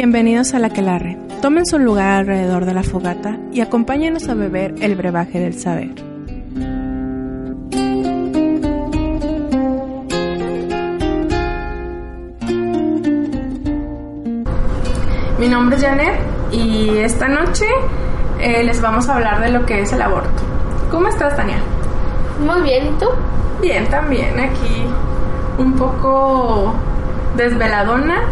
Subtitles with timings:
[0.00, 1.18] Bienvenidos a la Quelarre.
[1.42, 5.90] Tomen su lugar alrededor de la fogata y acompáñenos a beber el brebaje del saber.
[15.40, 16.20] Mi nombre es Janet
[16.52, 17.66] y esta noche
[18.40, 20.44] eh, les vamos a hablar de lo que es el aborto.
[20.92, 21.58] ¿Cómo estás, Tania?
[22.38, 23.06] Muy bien, ¿y tú?
[23.60, 24.84] Bien, también aquí
[25.58, 26.72] un poco
[27.36, 28.22] desveladona,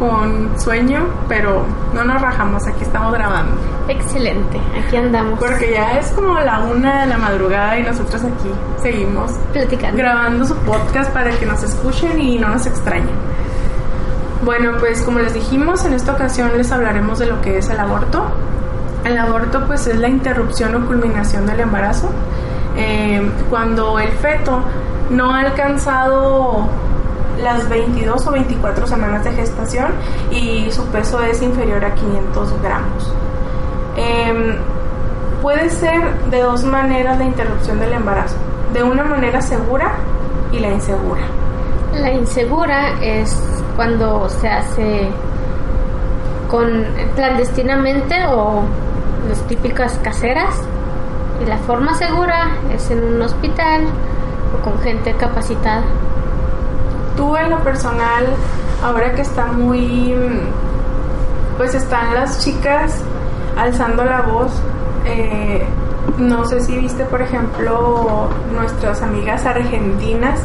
[0.00, 3.52] con sueño, pero no nos rajamos, aquí estamos grabando.
[3.86, 5.38] Excelente, aquí andamos.
[5.38, 8.50] Porque ya es como la una de la madrugada y nosotros aquí
[8.82, 9.98] seguimos platicando.
[9.98, 13.14] Grabando su podcast para que nos escuchen y no nos extrañen.
[14.42, 17.78] Bueno, pues como les dijimos, en esta ocasión les hablaremos de lo que es el
[17.78, 18.24] aborto.
[19.04, 22.10] El aborto pues es la interrupción o culminación del embarazo.
[22.74, 24.62] Eh, cuando el feto
[25.10, 26.70] no ha alcanzado
[27.42, 29.92] las 22 o 24 semanas de gestación
[30.30, 33.14] y su peso es inferior a 500 gramos.
[33.96, 34.56] Em,
[35.42, 38.36] puede ser de dos maneras la interrupción del embarazo,
[38.72, 39.94] de una manera segura
[40.52, 41.22] y la insegura.
[41.94, 43.36] La insegura es
[43.76, 45.08] cuando se hace
[46.48, 48.62] con clandestinamente o
[49.28, 50.54] las típicas caseras
[51.42, 53.84] y la forma segura es en un hospital
[54.54, 55.82] o con gente capacitada
[57.16, 58.26] tú en lo personal,
[58.82, 60.14] ahora que está muy,
[61.56, 63.00] pues están las chicas
[63.56, 64.52] alzando la voz,
[65.04, 65.64] eh,
[66.18, 70.40] no sé si viste, por ejemplo, nuestras amigas argentinas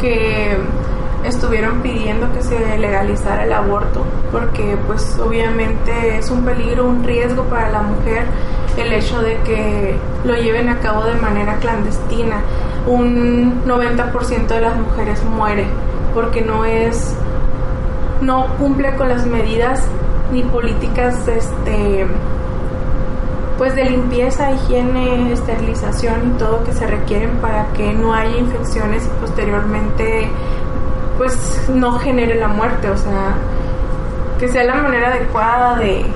[0.00, 0.56] que
[1.24, 7.44] estuvieron pidiendo que se legalizara el aborto, porque pues obviamente es un peligro, un riesgo
[7.44, 8.24] para la mujer
[8.76, 12.40] el hecho de que lo lleven a cabo de manera clandestina.
[12.86, 15.66] Un 90% de las mujeres muere
[16.14, 17.14] porque no es
[18.20, 19.82] no cumple con las medidas
[20.32, 22.06] ni políticas este
[23.58, 29.04] pues de limpieza, higiene, esterilización y todo que se requieren para que no haya infecciones
[29.04, 30.30] y posteriormente
[31.18, 33.34] pues no genere la muerte, o sea,
[34.38, 36.06] que sea la manera adecuada de,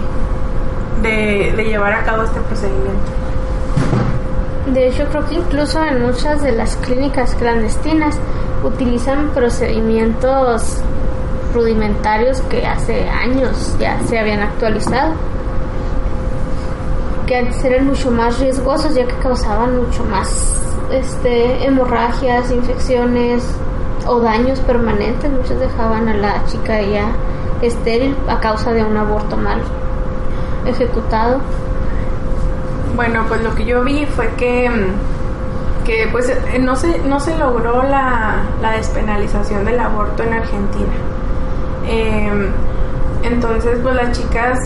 [1.03, 3.24] de, de llevar a cabo este procedimiento.
[4.73, 8.19] De hecho, creo que incluso en muchas de las clínicas clandestinas
[8.65, 10.79] utilizan procedimientos
[11.53, 15.13] rudimentarios que hace años ya se habían actualizado,
[17.27, 20.55] que antes eran mucho más riesgosos ya que causaban mucho más
[20.91, 23.45] este, hemorragias, infecciones
[24.07, 25.31] o daños permanentes.
[25.31, 27.13] Muchos dejaban a la chica ya
[27.63, 29.61] estéril a causa de un aborto mal
[30.67, 31.41] ejecutado.
[32.97, 34.71] Bueno, pues lo que yo vi fue que
[35.85, 38.43] que pues eh, no se, no se logró la,
[38.77, 40.93] despenalización del aborto en Argentina.
[41.87, 42.49] Em,
[43.23, 44.59] entonces pues las chicas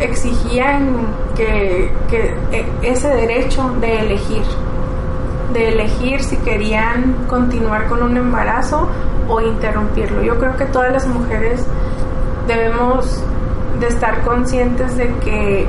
[0.00, 1.06] exigían
[1.36, 4.42] que, que e, ese derecho de elegir,
[5.52, 8.88] de elegir si querían continuar con un embarazo
[9.28, 10.22] o interrumpirlo.
[10.22, 11.64] Yo creo que todas las mujeres
[12.46, 13.22] debemos
[13.80, 15.68] de estar conscientes de que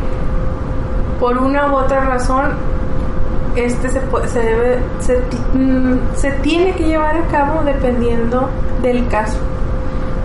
[1.20, 2.52] por una u otra razón
[3.56, 4.80] este se, se debe
[5.54, 8.50] mm, se, tiene que llevar a cabo dependiendo
[8.82, 9.38] del caso.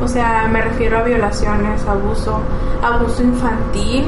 [0.03, 2.41] O sea me refiero a violaciones abuso
[2.83, 4.07] abuso infantil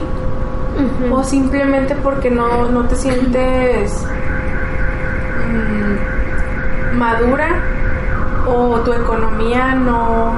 [1.10, 4.04] o simplemente porque no, no te sientes
[5.48, 7.62] mm, madura
[8.46, 10.34] o tu economía no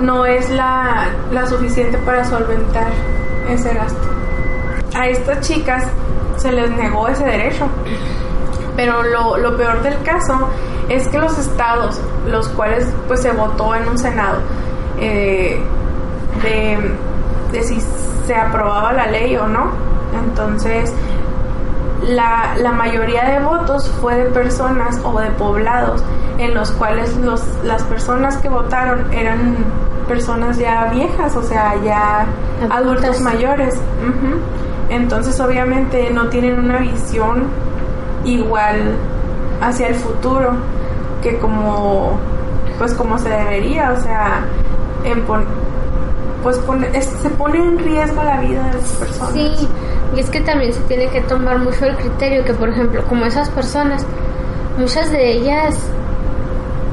[0.00, 2.92] no es la, la suficiente para solventar
[3.48, 4.01] ese gasto
[5.02, 5.84] a estas chicas
[6.36, 7.66] se les negó ese derecho.
[8.76, 10.48] Pero lo, lo, peor del caso
[10.88, 14.38] es que los estados, los cuales pues se votó en un senado
[14.98, 15.60] eh,
[16.42, 16.78] de,
[17.52, 17.78] de, si
[18.26, 19.72] se aprobaba la ley o no,
[20.24, 20.92] entonces
[22.02, 26.02] la, la, mayoría de votos fue de personas o de poblados
[26.38, 29.56] en los cuales los, las personas que votaron eran
[30.08, 32.26] personas ya viejas, o sea, ya
[32.70, 33.74] adultos mayores.
[34.92, 37.44] Entonces obviamente no tienen una visión
[38.24, 38.94] igual
[39.60, 40.52] hacia el futuro
[41.22, 42.18] que como
[42.78, 44.44] pues como se debería, o sea,
[46.42, 46.60] pues
[47.22, 49.32] se pone en riesgo la vida de las personas.
[49.32, 49.68] Sí,
[50.14, 53.24] y es que también se tiene que tomar mucho el criterio que por ejemplo, como
[53.24, 54.04] esas personas,
[54.76, 55.78] muchas de ellas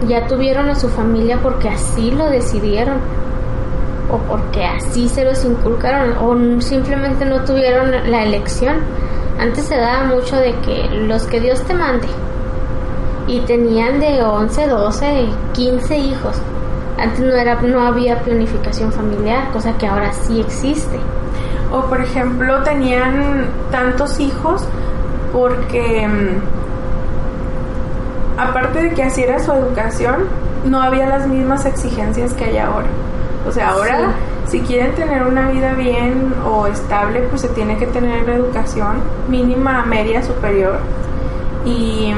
[0.07, 2.99] ya tuvieron a su familia porque así lo decidieron
[4.11, 8.77] o porque así se los inculcaron o simplemente no tuvieron la elección.
[9.39, 12.07] Antes se daba mucho de que los que Dios te mande
[13.27, 16.35] y tenían de 11, 12, 15 hijos
[16.99, 20.99] Antes no, era, no había planificación familiar, cosa que ahora sí existe.
[21.71, 24.65] O por ejemplo, tenían tantos hijos
[25.31, 26.41] porque mm,
[28.37, 30.25] aparte de que así era su educación,
[30.65, 32.87] no había las mismas exigencias que hay ahora.
[33.47, 34.13] O sea, ahora
[34.47, 39.01] si quieren tener una vida bien o estable, pues se tiene que tener una educación
[39.27, 40.79] mínima, media, superior
[41.65, 42.13] y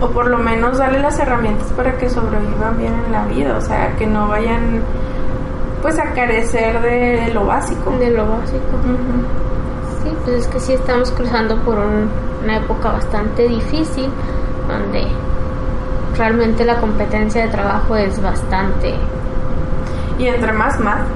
[0.00, 3.60] o por lo menos darle las herramientas para que sobrevivan bien en la vida, o
[3.60, 4.82] sea, que no vayan
[5.80, 7.90] pues a carecer de, lo básico.
[7.92, 8.60] De lo básico.
[10.02, 14.10] Sí, pues es que sí estamos cruzando por una época bastante difícil
[14.68, 15.06] donde
[16.16, 18.94] realmente la competencia de trabajo es bastante
[20.18, 21.06] y entre más más.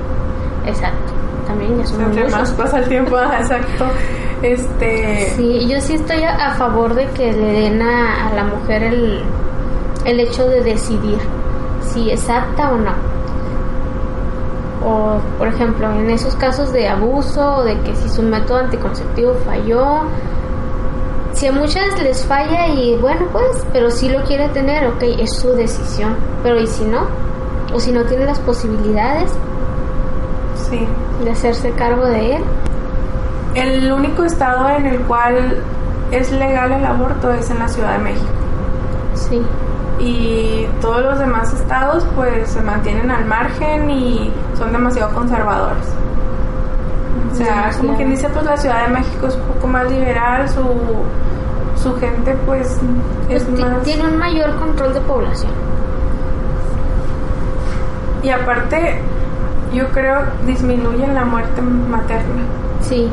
[0.67, 1.12] Exacto.
[1.47, 3.87] También ya son entre más pasa el tiempo exacto.
[4.43, 9.23] Este sí yo sí estoy a, favor de que le den a, la mujer el,
[10.05, 11.19] el hecho de decidir
[11.82, 12.93] si es apta o no.
[14.82, 19.35] O por ejemplo en esos casos de abuso o de que si su método anticonceptivo
[19.44, 20.02] falló
[21.32, 25.37] si a muchas les falla y bueno pues pero si lo quiere tener ok es
[25.37, 26.17] su decisión.
[26.43, 27.08] Pero y si no
[27.72, 29.31] o si no tiene las posibilidades
[30.69, 30.87] sí.
[31.25, 32.43] de hacerse cargo de él
[33.55, 35.62] el único estado en el cual
[36.11, 38.28] es legal el aborto es en la Ciudad de México
[39.14, 39.43] sí
[40.00, 45.87] y todos los demás estados pues se mantienen al margen y son demasiado conservadores.
[47.31, 50.49] O sea, como quien dice, pues la Ciudad de México es un poco más liberal,
[50.49, 50.62] su,
[51.81, 52.78] su gente pues,
[53.28, 53.82] es pues más...
[53.82, 55.52] Tiene un mayor control de población.
[58.22, 58.99] Y aparte,
[59.72, 62.43] yo creo disminuyen la muerte materna.
[62.81, 63.08] Sí,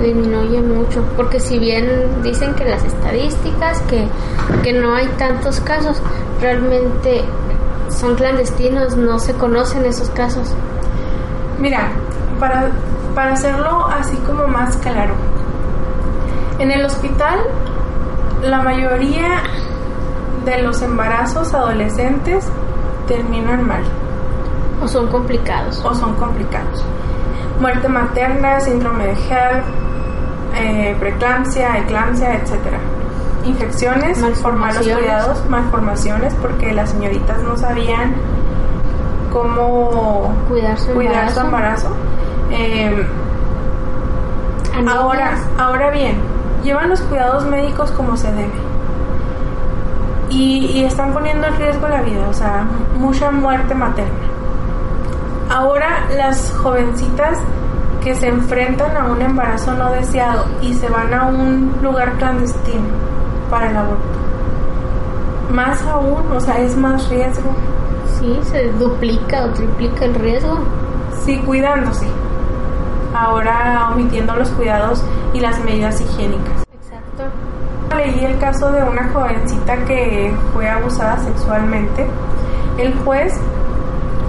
[0.00, 4.06] disminuye mucho, porque si bien dicen que las estadísticas, que,
[4.62, 6.00] que no hay tantos casos,
[6.40, 7.24] realmente
[7.88, 10.54] son clandestinos, no se conocen esos casos.
[11.58, 11.90] Mira,
[12.40, 12.70] para,
[13.14, 15.14] para hacerlo así como más claro,
[16.58, 17.38] en el hospital
[18.42, 19.42] la mayoría
[20.44, 22.44] de los embarazos adolescentes
[23.06, 23.82] terminan mal.
[24.82, 25.82] O son complicados.
[25.84, 26.84] O son complicados
[27.62, 29.64] muerte materna, síndrome de HELP,
[30.56, 32.78] eh, preeclampsia, eclampsia, etcétera.
[33.44, 38.14] Infecciones por malos cuidados, malformaciones, porque las señoritas no sabían
[39.32, 41.88] cómo cuidar su embarazo.
[42.50, 43.04] Em,
[44.88, 46.16] ahora, ahora bien,
[46.64, 48.72] llevan los cuidados médicos como se debe.
[50.30, 52.66] Y, y están poniendo en riesgo la vida, o sea,
[52.98, 54.31] mucha muerte materna.
[55.52, 57.38] Ahora las jovencitas
[58.02, 62.86] que se enfrentan a un embarazo no deseado y se van a un lugar clandestino
[63.50, 64.02] para el aborto.
[65.52, 67.50] Más aún, o sea, es más riesgo.
[68.18, 70.58] Sí, se duplica o triplica el riesgo.
[71.22, 72.06] Sí, cuidándose.
[73.14, 75.04] Ahora omitiendo los cuidados
[75.34, 76.64] y las medidas higiénicas.
[76.72, 77.24] Exacto.
[77.94, 82.06] Leí el caso de una jovencita que fue abusada sexualmente.
[82.78, 83.38] El juez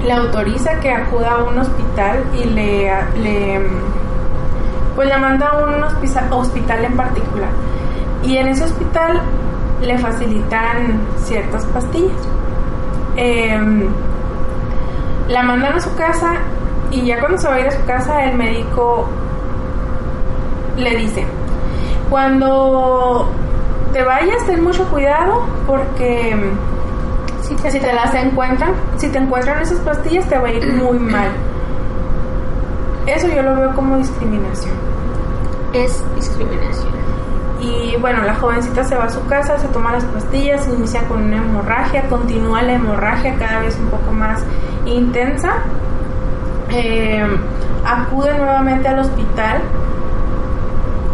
[0.04, 2.92] le autoriza que acuda a un hospital y le,
[3.22, 3.62] le
[4.96, 5.84] pues la manda a un
[6.34, 7.50] hospital en particular.
[8.24, 9.22] Y en ese hospital
[9.82, 12.28] le facilitan ciertas pastillas.
[13.16, 13.88] Em,
[15.30, 16.36] la mandan a su casa
[16.92, 19.08] y ya cuando se va a ir a su casa el médico
[20.78, 21.26] le dice,
[22.10, 23.30] cuando
[23.94, 26.36] te vayas ten mucho cuidado porque
[27.44, 31.30] si te, las encuentran, si te encuentran esas pastillas te va a ir muy mal.
[33.06, 34.74] Eso yo lo veo como discriminación.
[35.74, 36.94] Es discriminación.
[37.60, 41.24] Y bueno, la jovencita se va a su casa, se toma las pastillas, inicia con
[41.24, 44.44] una hemorragia, continúa la hemorragia cada vez un poco más
[44.86, 45.56] intensa.
[46.70, 47.26] Eh,
[47.86, 49.62] acude nuevamente al hospital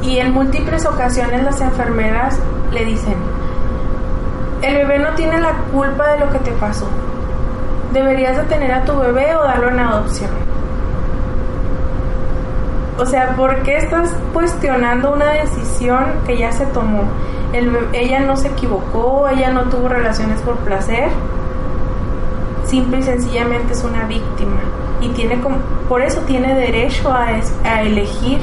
[0.02, 2.40] y en múltiples ocasiones las enfermeras
[2.72, 3.16] le dicen,
[4.62, 6.88] el bebé no tiene la culpa de lo que te pasó.
[7.94, 10.30] Deberías de tener a tu bebé o darlo en adopción.
[12.98, 17.04] O sea, ¿por qué estás cuestionando una decisión que ya se tomó?
[17.94, 21.10] ella no se equivocó, ella no tuvo relaciones por placer.
[22.66, 24.60] Simple y sencillamente es una víctima.
[25.02, 27.30] Y tiene como, por eso tiene derecho a,
[27.64, 28.40] a elegir.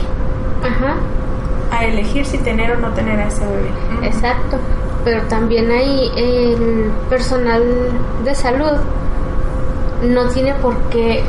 [1.70, 3.70] A elegir si tener o no tener a ese bebé.
[4.02, 4.58] Exacto
[5.06, 7.62] pero también hay el personal
[8.24, 8.72] de salud
[10.02, 11.22] no tiene por qué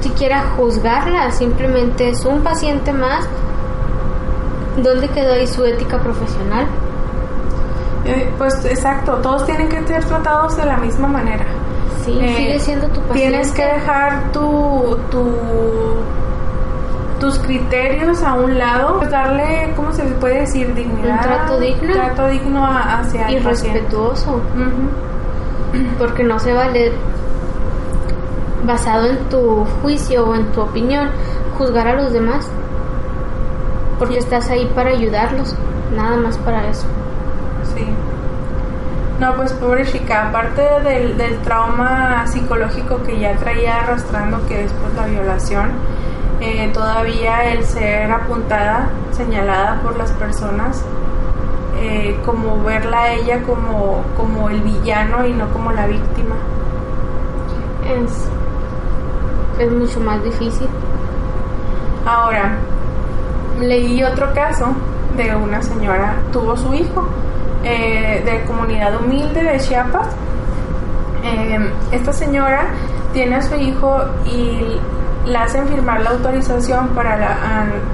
[0.00, 3.28] siquiera juzgarla, simplemente es un paciente más.
[4.78, 6.68] ¿Dónde quedó ahí su ética profesional?
[8.06, 11.44] Eh, pues exacto, todos tienen que ser tratados de la misma manera.
[12.06, 13.28] Sí, sigue siendo tu paciente.
[13.28, 15.26] Tienes que dejar tu, tu
[17.20, 20.74] tus criterios a un lado, pues darle, ¿cómo se puede decir?
[20.74, 21.16] Dignidad.
[21.16, 21.92] Un trato digno.
[21.92, 24.40] Trato digno hacia y el respetuoso.
[25.98, 26.92] Porque no se vale,
[28.64, 31.10] basado en tu juicio o en tu opinión,
[31.56, 32.48] juzgar a los demás.
[33.98, 35.56] Porque estás ahí para ayudarlos,
[35.94, 36.86] nada más para eso.
[37.74, 37.84] Sí.
[39.18, 44.72] No, pues pobre chica, aparte del, del trauma psicológico que ya traía arrastrando, que es
[44.72, 45.70] pues la violación,
[46.40, 50.84] eh, todavía el ser apuntada, señalada por las personas,
[51.80, 56.36] eh, como verla a ella como, como el villano y no como la víctima.
[57.86, 58.28] Es,
[59.58, 60.68] es mucho más difícil.
[62.06, 62.56] Ahora,
[63.60, 64.74] leí otro caso
[65.16, 67.06] de una señora, tuvo su hijo
[67.64, 70.08] eh, de comunidad humilde de Chiapas.
[71.24, 72.66] Eh, esta señora
[73.12, 74.78] tiene a su hijo y
[75.28, 77.16] le hacen firmar la autorización para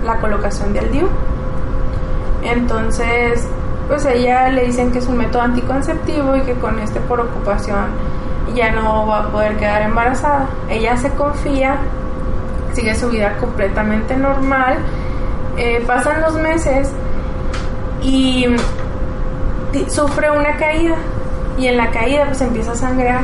[0.04, 1.08] la, colocación del DIU.
[2.42, 3.46] Entonces,
[3.88, 7.86] pues ella le dicen que es un método anticonceptivo y que con este por ocupación
[8.54, 10.46] ya no va a poder quedar embarazada.
[10.68, 11.76] Ella se confía,
[12.72, 14.78] sigue su vida completamente normal.
[15.56, 16.90] Eh, pasan los meses
[18.02, 18.46] y
[19.88, 20.96] sufre una caída
[21.58, 23.22] y en la caída pues empieza a sangrar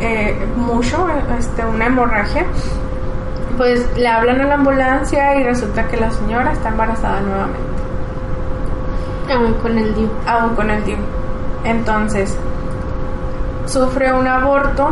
[0.00, 1.06] eh, mucho,
[1.38, 2.46] este, una hemorragia.
[3.56, 7.60] Pues le hablan a la ambulancia y resulta que la señora está embarazada nuevamente
[9.32, 10.08] Aún con el DIU.
[10.26, 10.96] aún con el DIU.
[11.64, 12.36] Entonces,
[13.66, 14.90] sufre un aborto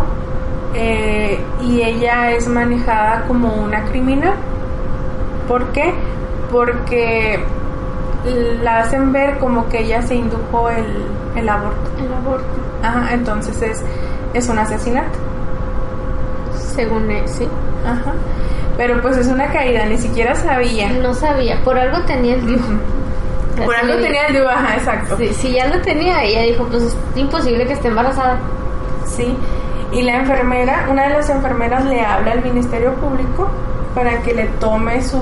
[0.74, 4.34] eh, y ella es manejada como una criminal.
[5.48, 5.94] ¿Por qué?
[6.52, 7.42] Porque
[8.62, 11.90] la hacen ver como que ella se indujo el, el aborto.
[11.98, 12.46] El aborto.
[12.82, 13.82] Ajá, entonces es,
[14.34, 15.18] es un asesinato.
[16.54, 17.48] Según él, sí.
[17.86, 18.12] Ajá.
[18.76, 20.88] Pero pues es una caída, ni siquiera sabía.
[20.90, 22.56] No sabía, por algo tenía el DIU.
[22.58, 25.16] O sea, Por si algo tenía el DIU, ajá, exacto.
[25.16, 28.38] Sí, si ya lo tenía, ella dijo, pues es imposible que esté embarazada.
[29.06, 29.36] Sí,
[29.90, 33.48] y la enfermera, una de las enfermeras le habla al Ministerio Público
[33.94, 35.18] para que le tome su,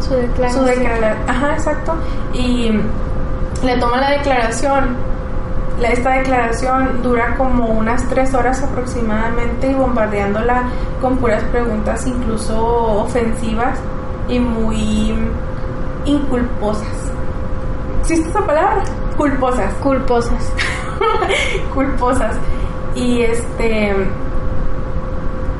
[0.00, 0.64] Su declaración.
[0.64, 1.16] su declaración.
[1.28, 1.94] Ajá, exacto.
[2.32, 2.72] Y
[3.62, 4.96] le toma la declaración.
[5.80, 10.64] La- Esta declaración dura como unas tres horas aproximadamente y bombardeándola
[11.00, 12.62] con puras preguntas incluso
[13.02, 13.78] ofensivas
[14.28, 15.14] y muy
[16.04, 17.10] inculposas.
[18.00, 18.82] ¿Existe esa palabra?
[19.16, 20.52] Culposas Culposas.
[21.74, 22.36] culposas.
[22.94, 23.94] Y este,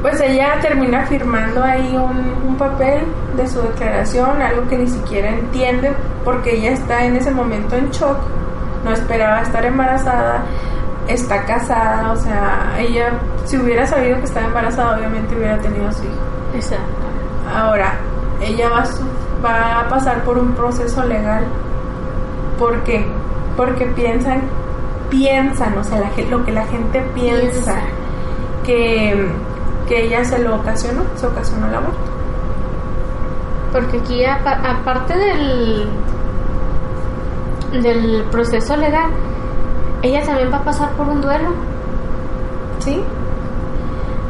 [0.02, 3.04] pues ella termina firmando ahí un, un papel
[3.36, 5.92] de su declaración, algo que ni siquiera entiende
[6.24, 8.16] porque ella está en ese momento en shock,
[8.84, 10.42] no esperaba estar embarazada,
[11.08, 13.10] está casada, o sea, ella
[13.44, 16.14] si hubiera sabido que estaba embarazada obviamente hubiera tenido a su hijo.
[16.54, 16.84] Exacto.
[17.54, 17.94] Ahora,
[18.40, 19.04] ella va a, su-
[19.44, 21.44] va a pasar por un proceso legal.
[22.58, 23.06] ¿Por qué?
[23.56, 24.42] Porque piensan,
[25.10, 27.74] piensan, o sea, la lo que la gente piensa, Piensa.
[28.64, 29.28] que,
[29.88, 31.98] que ella se lo ocasionó, se ocasionó el aborto.
[33.72, 35.88] Porque aquí, apa- aparte del,
[37.72, 39.10] del proceso legal,
[40.02, 41.50] ella también va a pasar por un duelo.
[42.78, 43.02] ¿Sí?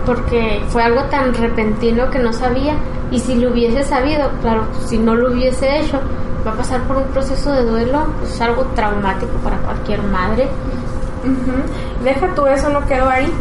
[0.04, 2.74] Porque fue algo tan repentino que no sabía.
[3.10, 6.00] Y si lo hubiese sabido, claro, si no lo hubiese hecho,
[6.46, 10.48] va a pasar por un proceso de duelo, pues algo traumático para cualquier madre.
[12.02, 13.32] Deja tú eso, no quedó ahí.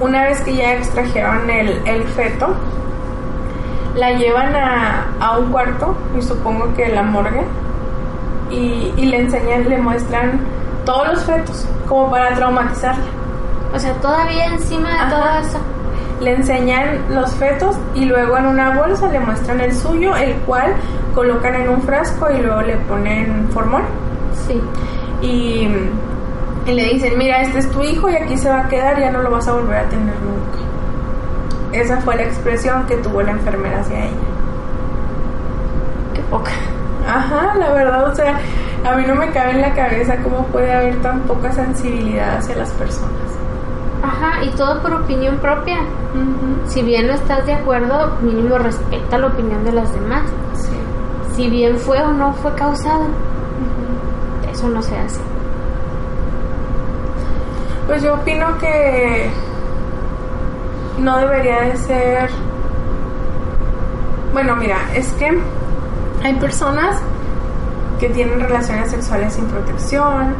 [0.00, 2.48] Una vez que ya extrajeron el, el feto,
[3.96, 7.44] la llevan a, a un cuarto, y supongo que la morgue,
[8.54, 10.40] y, y le enseñan, le muestran
[10.84, 13.04] todos los fetos, como para traumatizarla.
[13.74, 15.10] O sea, todavía encima de Ajá.
[15.10, 15.58] todo eso.
[16.20, 20.74] Le enseñan los fetos y luego en una bolsa le muestran el suyo, el cual
[21.14, 23.82] colocan en un frasco y luego le ponen formol.
[24.46, 24.60] Sí.
[25.22, 25.68] y,
[26.66, 29.10] y le dicen, mira, este es tu hijo y aquí se va a quedar, ya
[29.10, 30.58] no lo vas a volver a tener nunca.
[31.72, 34.14] Esa fue la expresión que tuvo la enfermera hacia ella.
[36.14, 36.50] Qué poca.
[37.06, 38.38] Ajá, la verdad, o sea,
[38.84, 42.56] a mí no me cabe en la cabeza cómo puede haber tan poca sensibilidad hacia
[42.56, 43.10] las personas.
[44.02, 45.78] Ajá, y todo por opinión propia.
[46.66, 50.22] Si bien no estás de acuerdo, mínimo respeta la opinión de las demás.
[50.54, 50.72] Sí.
[51.34, 53.06] Si bien fue o no fue causado,
[54.52, 55.20] eso no se hace.
[57.86, 59.30] Pues yo opino que
[60.98, 62.30] no debería de ser...
[64.32, 65.38] Bueno, mira, es que
[66.24, 66.96] hay personas
[68.00, 70.34] que tienen relaciones sexuales sin protección,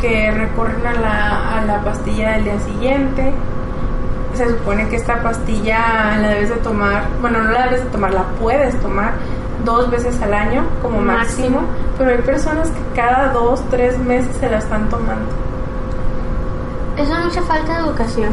[0.00, 3.32] que recurren a la, a la pastilla del día siguiente
[4.34, 8.14] se supone que esta pastilla la debes de tomar, bueno, no la debes de tomar,
[8.14, 9.12] la puedes tomar
[9.64, 11.74] dos veces al año como máximo, Máximo.
[11.98, 15.30] pero hay personas que cada dos, tres meses se la están tomando.
[16.96, 18.30] Eso es mucha falta de educación.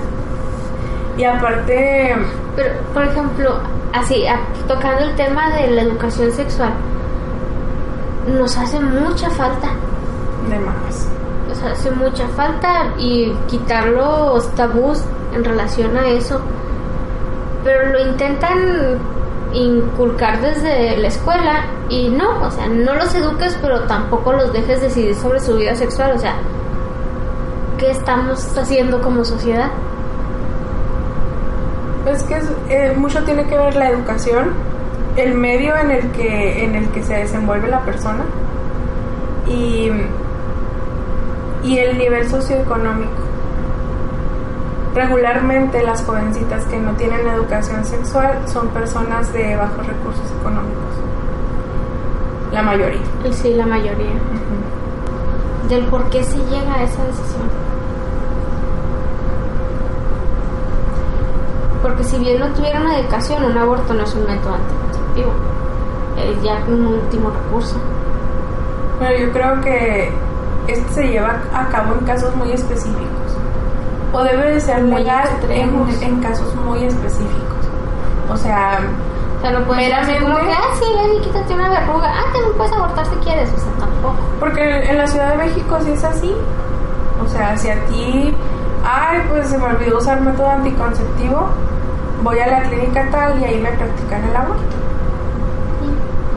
[1.18, 2.16] Y aparte,
[2.56, 3.60] Pero, por ejemplo,
[3.94, 6.72] así, a- tocando el tema de la educación sexual,
[8.38, 9.70] nos hace mucha falta.
[10.50, 11.08] de más.
[11.48, 15.04] Nos hace mucha falta y quitar los tabús
[15.34, 16.40] en relación a eso.
[17.64, 18.98] Pero lo intentan
[19.54, 24.82] inculcar desde la escuela y no, o sea, no los eduques, pero tampoco los dejes
[24.82, 26.14] decidir sobre su vida sexual.
[26.16, 26.36] O sea,
[27.78, 29.70] ¿qué estamos haciendo como sociedad?
[32.14, 34.50] Es que es- eh, mucho tiene que ver la educación,
[35.16, 38.24] el medio en el que en el que se desenvuelve la persona
[39.48, 39.90] y,
[41.64, 43.12] y el nivel socioeconómico.
[44.96, 50.94] Regularmente las jovencitas que no tienen educación sexual son personas de bajos recursos económicos.
[52.52, 53.02] La mayoría.
[53.32, 54.12] Sí, la mayoría.
[55.70, 57.69] Del por qué se llega a esa decisión.
[61.90, 65.32] Porque si bien no tuviera una educación, un aborto no es un método anticonceptivo.
[66.18, 67.78] Es ya un último recurso.
[69.00, 70.12] Pero yo creo que
[70.68, 73.10] esto se lleva a cabo en casos muy específicos.
[74.14, 75.70] O debe de ser Muy legal en,
[76.04, 77.58] en casos muy específicos.
[78.32, 78.80] O sea,
[79.38, 82.12] O sea, no puedes así como que, ah, sí, ven y quítate una verruga.
[82.14, 83.50] Ah, también puedes abortar si quieres.
[83.52, 84.16] O sea, tampoco.
[84.40, 86.36] porque en la Ciudad de México sí es así.
[87.26, 88.36] O sea, si a ti,
[88.86, 91.50] ay, pues se me olvidó usar método anticonceptivo,
[92.24, 94.64] voy a la clínica tal y ahí me practican el aborto.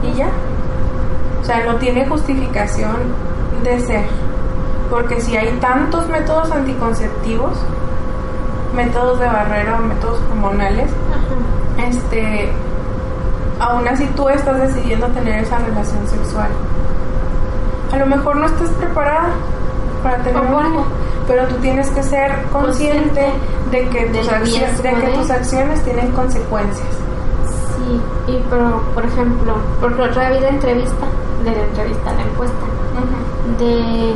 [0.03, 0.29] Y ya.
[1.41, 2.97] O sea, no tiene justificación
[3.63, 4.05] de ser.
[4.91, 7.59] Porque si hay tantos métodos anticonceptivos,
[8.75, 11.89] métodos de barrera o métodos hormonales, Ajá.
[11.89, 12.53] este,
[13.59, 16.49] aún así tú estás decidiendo tener esa relación sexual.
[17.93, 19.31] A lo mejor no estás preparada
[20.03, 20.87] para tener un Ojo.
[21.27, 23.33] Pero tú tienes que ser consciente
[23.71, 26.89] de que, tus Del acci- riesgo de que tus acciones tienen consecuencias.
[27.77, 28.01] Sí,
[28.33, 31.07] y pero, por ejemplo, porque otra vida entrevista,
[31.45, 32.67] de la entrevista, la encuesta,
[33.59, 34.15] de,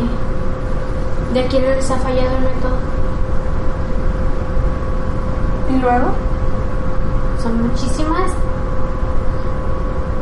[1.34, 2.76] de a quiénes les ha fallado el método.
[5.70, 6.06] Y luego,
[7.42, 8.32] Son muchísimas.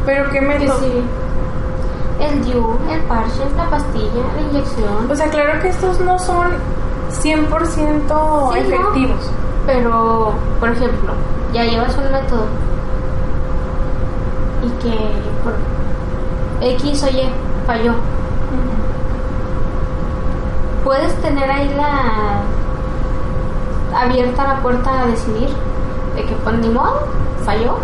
[0.07, 0.79] ¿pero qué Que método?
[0.81, 1.03] sí.
[2.21, 5.11] El DIU, el parche, la pastilla, la inyección.
[5.11, 6.49] O sea, claro que estos no son
[7.11, 8.55] 100% Sí, ¿no?
[8.55, 9.31] efectivos.
[9.67, 11.13] Pero, por ejemplo,
[11.53, 12.45] ya llevas un método
[14.63, 14.97] y que
[15.43, 15.55] por
[16.61, 17.29] X o Y
[17.67, 17.93] falló.
[20.85, 22.43] Puedes tener ahí la
[24.03, 25.49] abierta la puerta a decidir
[26.15, 27.01] de que pues ni modo,
[27.45, 27.77] falló,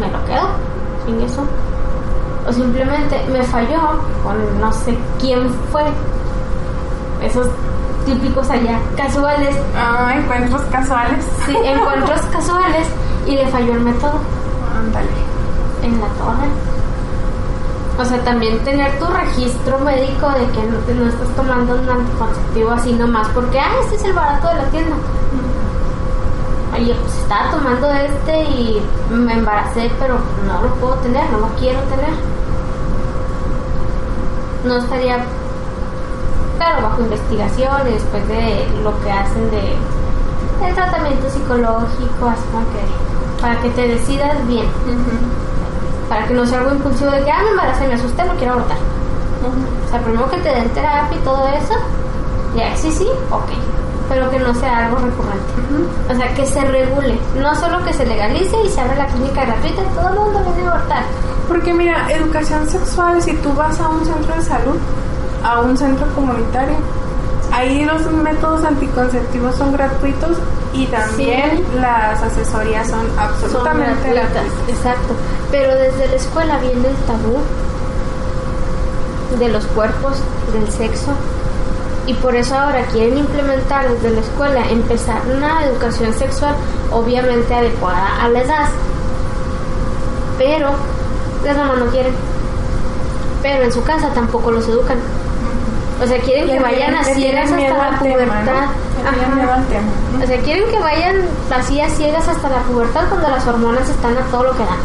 [0.00, 0.48] me lo quedo,
[1.06, 1.42] sin eso.
[2.50, 3.78] O simplemente me falló
[4.24, 5.84] con no sé quién fue.
[7.22, 7.46] Esos
[8.06, 11.24] típicos allá casuales Ah, encuentros casuales.
[11.46, 12.88] Sí, encuentros casuales
[13.26, 14.14] y le falló el método
[14.76, 15.08] Ándale.
[15.82, 16.48] en la torre.
[17.98, 21.88] O sea, también tener tu registro médico de que no, te- no estás tomando un
[21.88, 24.96] anticonceptivo así nomás porque, ah, este es el barato de la tienda.
[26.74, 30.14] Oye, pues estaba tomando este y me embaracé, pero
[30.46, 32.08] no lo puedo tener, no lo quiero tener.
[34.64, 35.18] No estaría,
[36.58, 39.76] pero bajo investigación y después de lo que hacen de
[40.66, 44.66] el tratamiento psicológico, así como que para que te decidas bien,
[46.08, 48.52] para que no sea algo impulsivo de que, ah, me embaracé, me asusté, no quiero
[48.54, 48.76] abortar.
[49.86, 51.74] O sea, primero que te den terapia y todo eso,
[52.54, 53.69] ya, sí, sí, ok.
[54.10, 55.86] Pero que no sea algo recurrente.
[56.10, 57.16] O sea, que se regule.
[57.36, 60.52] No solo que se legalice y se abra la clínica gratuita y todo el mundo
[60.52, 61.04] viene a abortar.
[61.48, 64.76] Porque mira, educación sexual, si tú vas a un centro de salud,
[65.44, 66.76] a un centro comunitario,
[67.52, 70.38] ahí los métodos anticonceptivos son gratuitos
[70.72, 74.76] y también las asesorías son Son absolutamente gratuitas, gratuitas.
[74.76, 75.14] Exacto.
[75.52, 77.38] Pero desde la escuela viene el tabú
[79.38, 80.18] de los cuerpos,
[80.52, 81.12] del sexo.
[82.06, 86.54] Y por eso ahora quieren implementar desde la escuela, empezar una educación sexual
[86.90, 88.68] obviamente adecuada a la edad.
[90.38, 90.70] Pero
[91.44, 92.14] las mamás no quieren.
[93.42, 94.98] Pero en su casa tampoco los educan.
[96.02, 98.68] O sea, quieren que vayan a ciegas hasta la pubertad.
[100.22, 101.16] O sea, quieren que vayan
[101.54, 104.78] así a ciegas hasta la pubertad cuando las hormonas están a todo lo que dan.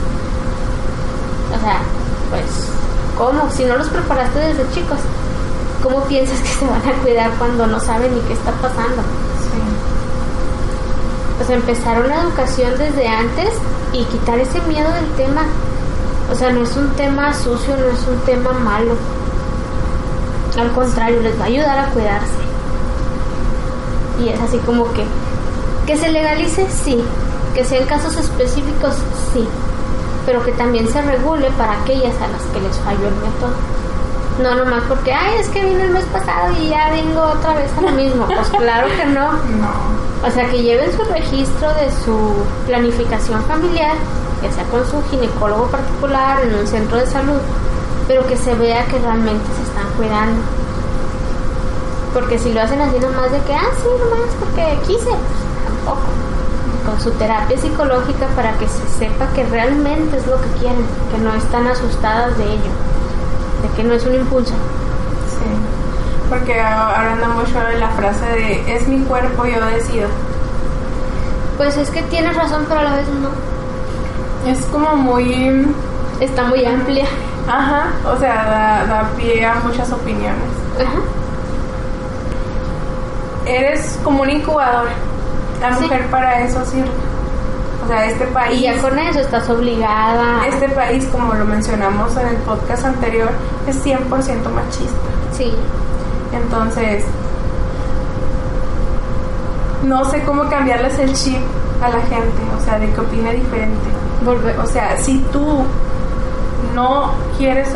[1.56, 1.80] O sea,
[2.30, 2.70] pues,
[3.18, 3.50] ¿cómo?
[3.52, 5.00] Si no los preparaste desde chicos,
[5.86, 9.04] ¿cómo piensas que se van a cuidar cuando no saben ni qué está pasando?
[9.40, 9.62] Sí.
[11.40, 13.50] O sea, empezar una educación desde antes
[13.94, 15.44] y quitar ese miedo del tema.
[16.32, 18.96] O sea, no es un tema sucio, no es un tema malo.
[20.58, 22.34] Al contrario, les va a ayudar a cuidarse.
[24.20, 25.06] Y es así como que,
[25.86, 27.04] que se legalice, sí.
[27.54, 28.96] Que sean casos específicos,
[29.34, 29.48] sí.
[30.26, 33.85] Pero que también se regule para aquellas a las que les falló el método.
[34.42, 37.72] No nomás porque, ay, es que vine el mes pasado y ya vengo otra vez
[37.78, 38.26] a lo mismo.
[38.28, 39.32] Pues claro que no.
[39.32, 40.28] No.
[40.28, 42.18] O sea, que lleven su registro de su
[42.68, 43.96] planificación familiar,
[44.42, 47.40] que sea con su ginecólogo particular, en un centro de salud,
[48.08, 50.42] pero que se vea que realmente se están cuidando.
[52.14, 56.08] Porque si lo hacen así nomás de que, ah, sí, nomás porque quise, pues tampoco.
[56.86, 61.18] Con su terapia psicológica para que se sepa que realmente es lo que quieren, que
[61.18, 62.72] no están asustadas de ello,
[63.68, 64.54] de que no es un impulso.
[64.54, 66.28] Sí.
[66.30, 70.08] Porque ahora anda mucho de la frase de es mi cuerpo, yo decido.
[71.58, 73.30] Pues es que tienes razón, pero a la vez no.
[74.50, 75.68] Es como muy.
[76.20, 77.06] Está muy amplia.
[77.48, 80.50] Ajá, o sea, da, da pie a muchas opiniones.
[80.80, 81.00] Ajá.
[83.46, 84.88] Eres como un incubador.
[85.62, 85.84] La Sí.
[85.84, 86.90] mujer para eso sirve.
[87.86, 88.60] O sea, este país.
[88.60, 90.46] Y ya con eso estás obligada.
[90.48, 93.30] Este país, como lo mencionamos en el podcast anterior,
[93.68, 94.00] es 100%
[94.50, 94.98] machista.
[95.32, 95.54] Sí.
[96.34, 97.06] Entonces,
[99.84, 101.38] no sé cómo cambiarles el chip
[101.82, 103.90] a la gente, o sea, de que opine diferente.
[104.24, 104.58] Volver.
[104.60, 105.64] O sea, si tú
[106.74, 107.70] no quieres,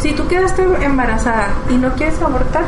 [0.00, 2.64] si tú quedaste embarazada y no quieres abortar,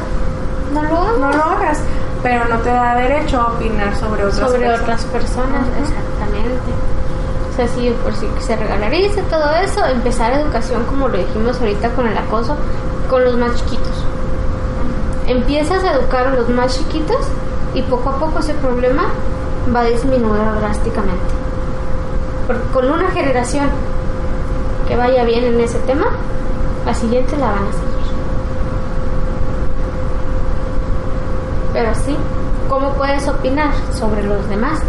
[0.72, 1.18] No lo hagas.
[1.18, 1.78] no lo hagas,
[2.22, 4.80] pero no te da derecho a opinar sobre otras sobre personas.
[4.82, 5.90] otras personas, Ujú.
[7.50, 11.90] O sea, sí, por si se regularice todo eso, empezar educación, como lo dijimos ahorita
[11.90, 12.56] con el acoso,
[13.08, 14.04] con los más chiquitos.
[15.26, 17.18] Empiezas a educar a los más chiquitos
[17.74, 19.04] y poco a poco ese problema
[19.74, 21.34] va a disminuir drásticamente.
[22.46, 23.68] Porque con una generación
[24.88, 26.06] que vaya bien en ese tema,
[26.84, 27.90] la siguiente la van a seguir.
[31.72, 32.16] Pero sí,
[32.68, 34.80] ¿cómo puedes opinar sobre los demás?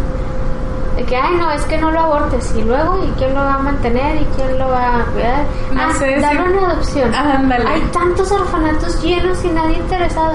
[0.96, 2.52] De que, ay, no, es que no lo abortes.
[2.56, 4.20] Y luego, ¿y quién lo va a mantener?
[4.20, 5.44] ¿Y quién lo va a cuidar?
[5.72, 6.50] No ah, sé, darlo sí.
[6.58, 7.14] en adopción.
[7.14, 7.66] Ándale.
[7.68, 10.34] Hay tantos orfanatos llenos y nadie interesado.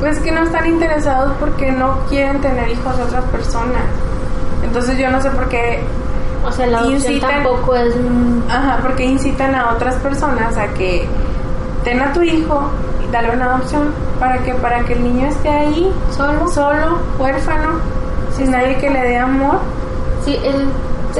[0.00, 3.82] Pues que no están interesados porque no quieren tener hijos de otras personas.
[4.62, 5.82] Entonces yo no sé por qué
[6.46, 7.94] O sea, la adopción Incitan- tampoco es...
[8.50, 11.06] Ajá, porque incitan a otras personas a que
[11.84, 12.70] ten a tu hijo
[13.06, 16.48] y dale una adopción para que para que el niño esté ahí Solo.
[16.48, 17.80] solo, huérfano,
[18.36, 19.58] sin nadie que le dé amor.
[20.24, 20.68] Sí, el,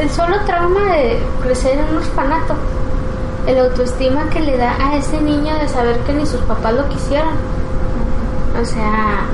[0.01, 2.55] el solo trauma de crecer en un orfanato,
[3.47, 6.89] el autoestima que le da a ese niño de saber que ni sus papás lo
[6.89, 7.35] quisieron.
[8.61, 9.27] O sea,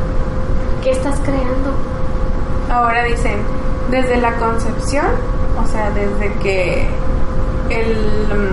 [0.83, 1.71] ¿qué estás creando?
[2.73, 3.37] Ahora dicen,
[3.91, 5.07] desde la concepción,
[5.63, 6.89] o sea, desde que
[7.69, 8.51] el,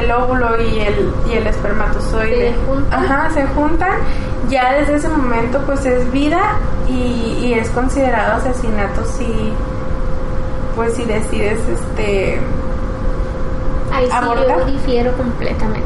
[0.00, 3.04] el óvulo y el, y el espermatozoide Se juntan.
[3.04, 3.92] ajá, se juntan,
[4.48, 6.40] ya desde ese momento pues es vida
[6.88, 9.52] y, y es considerado asesinato si
[10.76, 12.40] pues si decides este
[13.92, 14.58] Ahí sí ¿Abortar?
[14.60, 15.84] yo difiero completamente.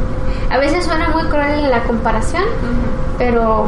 [0.48, 2.44] A veces suena muy cruel la comparación,
[3.18, 3.66] pero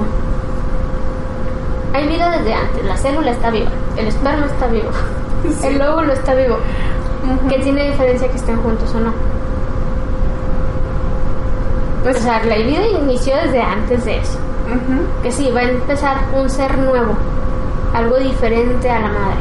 [1.93, 2.85] hay vida desde antes.
[2.85, 4.91] La célula está viva, el esperma está vivo,
[5.61, 5.67] Sí.
[5.67, 6.55] el óvulo está vivo.
[6.55, 7.49] Ujú.
[7.49, 9.13] ¿Qué tiene diferencia que estén juntos o no?
[12.05, 14.39] pues O sea, la vida inició desde antes de eso.
[15.23, 17.13] Que sí, va a empezar un ser nuevo,
[17.95, 19.37] algo diferente a la madre.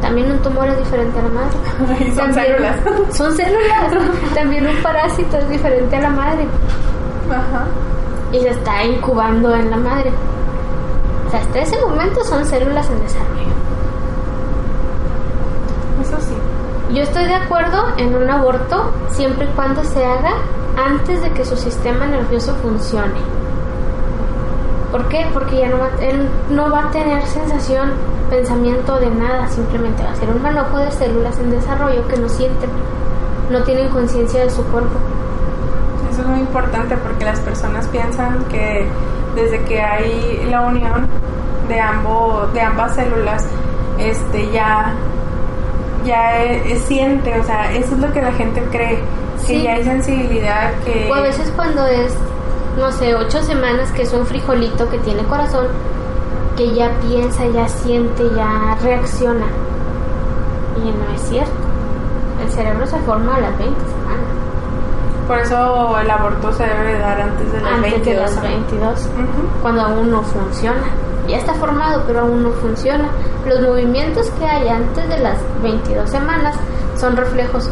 [0.00, 2.14] También un tumor es diferente a la madre.
[2.14, 2.76] Son También- células.
[3.16, 3.92] Son células.
[4.34, 6.46] También un parásito es diferente a la madre.
[7.30, 7.64] Ajá.
[8.32, 10.12] Y se está incubando en la madre.
[11.26, 13.46] O sea, hasta ese momento son células en desarrollo.
[16.02, 16.34] Eso sí.
[16.94, 20.34] Yo estoy de acuerdo en un aborto siempre y cuando se haga
[20.76, 23.20] antes de que su sistema nervioso funcione.
[24.92, 25.26] ¿Por qué?
[25.32, 27.92] Porque ya no va, él no va a tener sensación,
[28.30, 32.28] pensamiento de nada, simplemente va a ser un manojo de células en desarrollo que no
[32.28, 32.70] sienten,
[33.50, 34.98] no tienen conciencia de su cuerpo.
[36.10, 38.86] Eso es muy importante porque las personas piensan que
[39.34, 41.06] desde que hay la unión
[41.68, 43.44] de ambos de ambas células
[43.98, 44.94] este ya
[46.06, 49.00] ya es siente, o sea, eso es lo que la gente cree,
[49.46, 49.62] que Sí.
[49.62, 52.14] ya hay sensibilidad, que O a veces cuando es,
[52.78, 55.66] no sé, ocho semanas que es un frijolito que tiene corazón,
[56.56, 59.46] que ya piensa, ya siente, ya reacciona.
[60.76, 61.52] Y no es cierto.
[62.44, 64.26] El cerebro se forma a las 20 semanas.
[65.26, 68.04] por eso el aborto se debe dar antes de las antes 22.
[68.30, 69.48] de las 22, Ujú.
[69.60, 70.84] cuando aún no funciona.
[71.26, 73.08] ya está formado, pero aún no funciona.
[73.44, 76.54] Los movimientos que hay antes de las 22 semanas
[76.96, 77.68] son reflejos.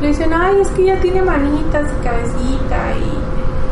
[0.00, 3.18] Le dicen, ay, es que ya tiene manitas y cabecita y...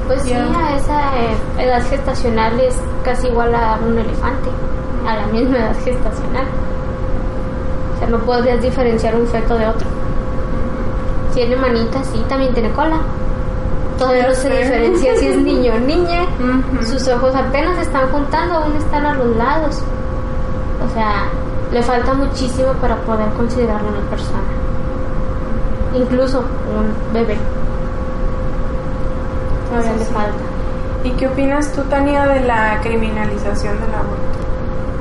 [0.07, 4.51] Pues sí, a esa eh, edad gestacional es casi igual a un elefante,
[5.07, 6.47] a la misma edad gestacional.
[7.95, 9.87] O sea, no podrías diferenciar un feto de otro.
[11.35, 12.99] Tiene manitas, sí, también tiene cola.
[13.99, 16.27] Todavía no se diferencia si es niño o niña.
[16.85, 19.81] Sus ojos apenas se están juntando, aún están a los lados.
[20.85, 21.25] O sea,
[21.73, 24.66] le falta muchísimo para poder considerarlo una persona.
[25.95, 27.37] Incluso un bebé.
[29.73, 30.13] Le sí.
[30.13, 30.57] falta.
[31.05, 34.37] ¿Y qué opinas tú, Tania, de la criminalización del aborto?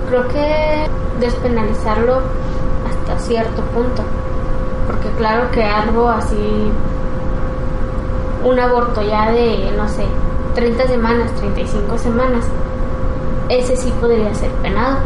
[0.10, 0.88] Creo que
[1.19, 2.19] despenalizarlo
[2.88, 4.04] hasta cierto punto.
[4.88, 6.71] Porque claro que algo así,
[8.43, 10.06] un aborto ya de, no sé,
[10.54, 12.45] 30 semanas, 35 semanas,
[13.50, 14.98] ese sí podría ser penado.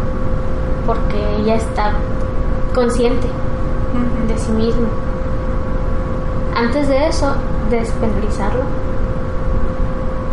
[0.86, 1.94] Porque ella está
[2.74, 3.28] consciente
[4.28, 4.88] de sí mismo.
[6.60, 7.34] Antes de eso,
[7.70, 8.64] despenalizarlo.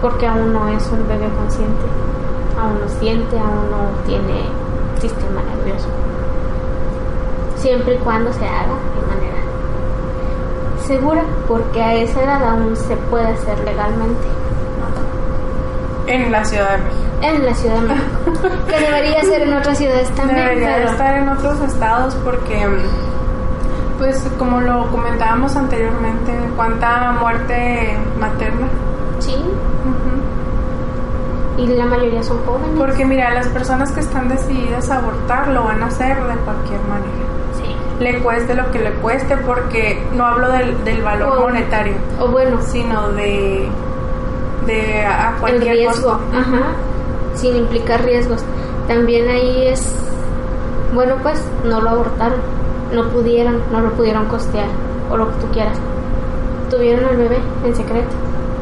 [0.02, 1.84] Porque aún no es un bebé consciente.
[2.60, 4.42] Aún no siente, aún no tiene
[5.00, 5.86] sistema nervioso.
[7.56, 9.36] Siempre y cuando se haga de manera
[10.86, 14.26] segura, porque a esa edad aún se puede hacer legalmente.
[16.08, 17.02] En la Ciudad de México.
[17.22, 18.56] En la Ciudad de México.
[18.68, 20.38] que debería ser en otras ciudades también.
[20.38, 22.78] Debería pero- estar en otros estados porque, mm,
[23.98, 28.66] pues como lo comentábamos anteriormente, cuánta muerte materna.
[29.20, 29.34] Sí,
[31.58, 32.68] y la mayoría son jóvenes.
[32.76, 36.80] Porque mira, las personas que están decididas a abortar lo van a hacer de cualquier
[36.82, 37.26] manera.
[37.54, 37.74] Sí.
[38.04, 42.28] Le cueste lo que le cueste porque no hablo del, del valor O- monetario, O
[42.28, 43.68] bueno, sino de,
[44.66, 46.36] de a a el cualquier riesgo, costo.
[46.38, 46.62] ajá,
[47.34, 48.44] sin implicar riesgos.
[48.86, 49.94] También ahí es,
[50.94, 52.38] bueno, pues no lo abortaron,
[52.92, 54.68] no pudieron, no lo pudieron costear,
[55.10, 55.78] o lo que tú quieras.
[56.70, 58.10] Tuvieron al bebé en secreto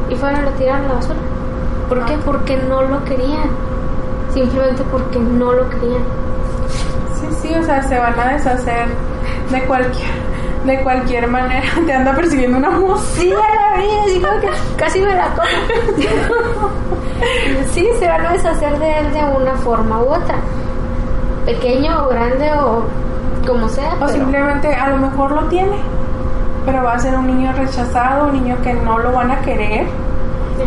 [0.09, 1.19] y fueron a lo tiraron a la basura.
[1.89, 2.13] ¿Por qué?
[2.13, 2.21] Ah.
[2.25, 3.49] Porque no lo querían.
[4.33, 6.03] Simplemente porque no lo querían.
[7.19, 8.87] Sí, sí, o sea, se van a deshacer
[9.49, 10.09] de cualquier,
[10.65, 11.67] de cualquier manera.
[11.85, 13.05] Te anda persiguiendo una mosca.
[13.15, 16.69] Sí, ya la vi, así como que casi me la como.
[17.73, 20.35] sí, se van a deshacer de él de una forma u otra.
[21.45, 22.83] Pequeño o grande o
[23.45, 23.93] como sea.
[23.95, 25.77] O pero- simplemente a lo mejor lo tiene,
[26.65, 29.85] pero va a ser un niño rechazado, un niño que no lo van a querer,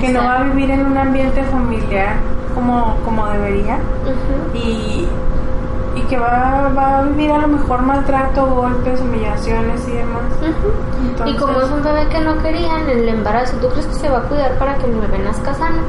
[0.00, 2.14] que no va a vivir en un ambiente familiar
[2.54, 3.78] como, como debería
[4.54, 5.06] y,
[5.96, 10.22] y que va, va a vivir a lo mejor maltrato, golpes, humillaciones y demás.
[10.42, 14.08] Y Entonces- como es un bebé que no querían, el embarazo, ¿tú crees que se
[14.10, 15.82] va a cuidar para que el bebé nazca sano?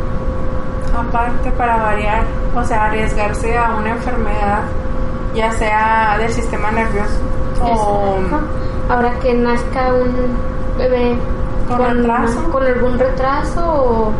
[0.97, 2.23] Aparte, para variar,
[2.55, 4.61] o sea, arriesgarse a una enfermedad,
[5.35, 7.19] ya sea del sistema nervioso
[7.61, 8.17] o.
[8.89, 10.11] Ahora que nazca un
[10.77, 11.15] bebé
[11.67, 12.43] Con retraso.
[12.51, 14.11] con algún retraso o,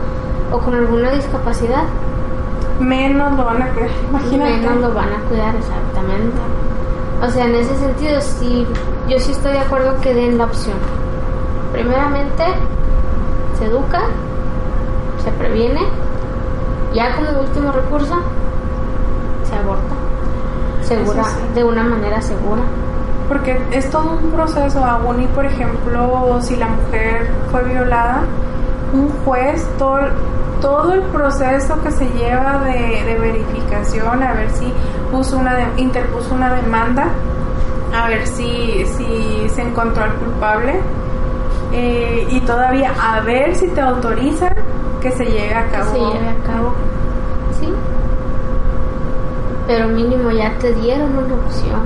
[0.55, 1.83] o con alguna discapacidad,
[2.79, 3.89] menos lo van a querer.
[4.09, 4.57] Imagínate.
[4.57, 6.37] menos lo van a cuidar exactamente.
[7.21, 8.65] O sea, en ese sentido, sí,
[9.09, 10.77] yo sí estoy de acuerdo que den la opción.
[11.73, 12.43] Primeramente,
[13.57, 14.01] se educa,
[15.23, 15.81] se previene,
[16.93, 18.15] ya como último recurso.
[20.89, 21.39] Segura, sí.
[21.55, 22.61] de una manera segura.
[23.27, 28.21] Porque es todo un proceso, aún y por ejemplo, si la mujer fue violada,
[28.91, 29.99] un juez, todo,
[30.61, 34.73] todo el proceso que se lleva de, de verificación, a ver si
[35.11, 37.05] puso una de- interpuso una demanda,
[37.95, 40.79] a ver si, si se encontró al culpable,
[41.71, 44.55] eh, y todavía a ver si te autorizan
[45.01, 45.91] que se lleve a que cabo.
[45.91, 46.73] se lleve a cabo.
[49.69, 49.75] Sí.
[49.75, 51.81] Pero mínimo ya te dieron una opción.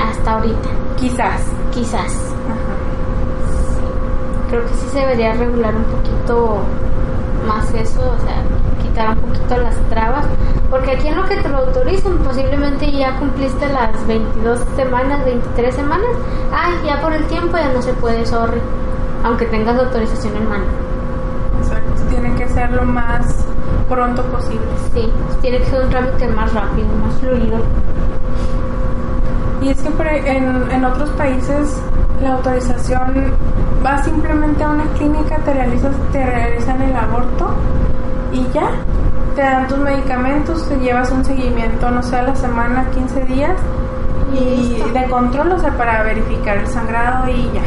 [0.00, 1.42] Hasta ahorita, Quizás.
[1.72, 2.34] quizás.
[2.48, 2.74] Ajá.
[4.48, 6.58] Creo que sí se debería regular un poquito
[7.46, 8.42] más eso, o sea,
[8.82, 10.24] quitar un poquito las trabas.
[10.70, 15.74] Porque aquí en lo que te lo autorizan, posiblemente ya cumpliste las 22 semanas, 23
[15.74, 16.10] semanas.
[16.52, 18.60] Ay, ya por el tiempo ya no se puede, sorry.
[19.24, 20.64] Aunque tengas autorización en mano.
[21.60, 22.02] Exacto.
[22.08, 23.44] Tiene que ser lo más
[23.90, 24.64] pronto posible.
[24.94, 27.58] Sí, tiene que ser un trámite más rápido, más fluido.
[29.60, 31.82] Y es que en, en otros países
[32.22, 33.32] la autorización
[33.84, 37.50] va simplemente a una clínica, te, realizas, te realizan el aborto
[38.32, 38.70] y ya.
[39.34, 43.56] Te dan tus medicamentos, te llevas un seguimiento, no sé, a la semana, 15 días
[44.32, 44.88] y Listo.
[44.88, 47.62] de control, o sea, para verificar el sangrado y ya.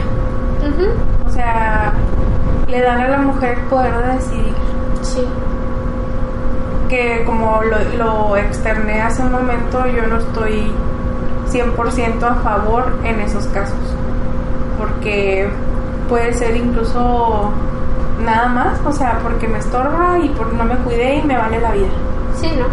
[1.27, 1.93] O sea,
[2.67, 4.53] le dan a la mujer el poder de decidir
[5.01, 5.25] Sí.
[6.93, 10.71] Porque como lo, lo externé hace un momento, yo no estoy
[11.49, 13.79] 100% a favor en esos casos.
[14.77, 15.49] Porque
[16.07, 17.49] puede ser incluso
[18.23, 21.59] nada más, o sea, porque me estorba y porque no me cuidé y me vale
[21.61, 21.87] la vida.
[22.35, 22.65] Sí, ¿no?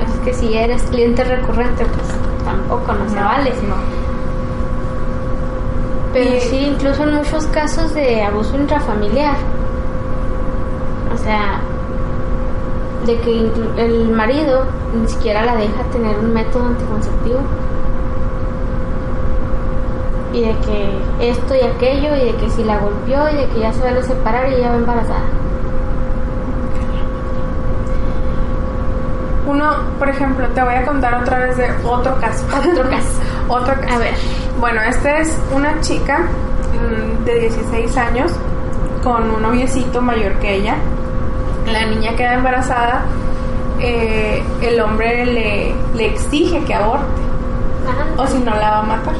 [0.00, 2.08] Es que si eres cliente recurrente, pues
[2.44, 3.50] tampoco no, se vale.
[3.68, 3.76] No.
[6.12, 9.36] Pero Y- sí, incluso en muchos casos de abuso intrafamiliar.
[11.14, 11.60] O sea,
[13.08, 17.40] de que el marido ni siquiera la deja tener un método anticonceptivo.
[20.34, 23.60] Y de que esto y aquello, y de que si la golpeó, y de que
[23.60, 25.24] ya se van a separar y ella va embarazada.
[29.46, 32.44] Uno, por ejemplo, te voy a contar otra vez de otro caso.
[32.58, 33.20] Otro caso.
[33.48, 33.94] Otro caso.
[33.94, 34.14] A ver.
[34.60, 38.32] Bueno, esta es una chica mm, de 16 años
[39.02, 40.76] con un noviecito mayor que ella.
[41.72, 43.02] La niña queda embarazada.
[43.80, 47.04] eh, el hombre le, le exige que aborte
[48.16, 49.14] o si no la va a matar.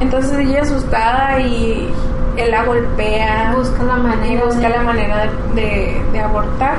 [0.00, 1.88] Entonces ella asustada y
[2.36, 4.32] él la golpea Busca la manera.
[4.32, 6.74] y busca de- la manera de, de- de abortar.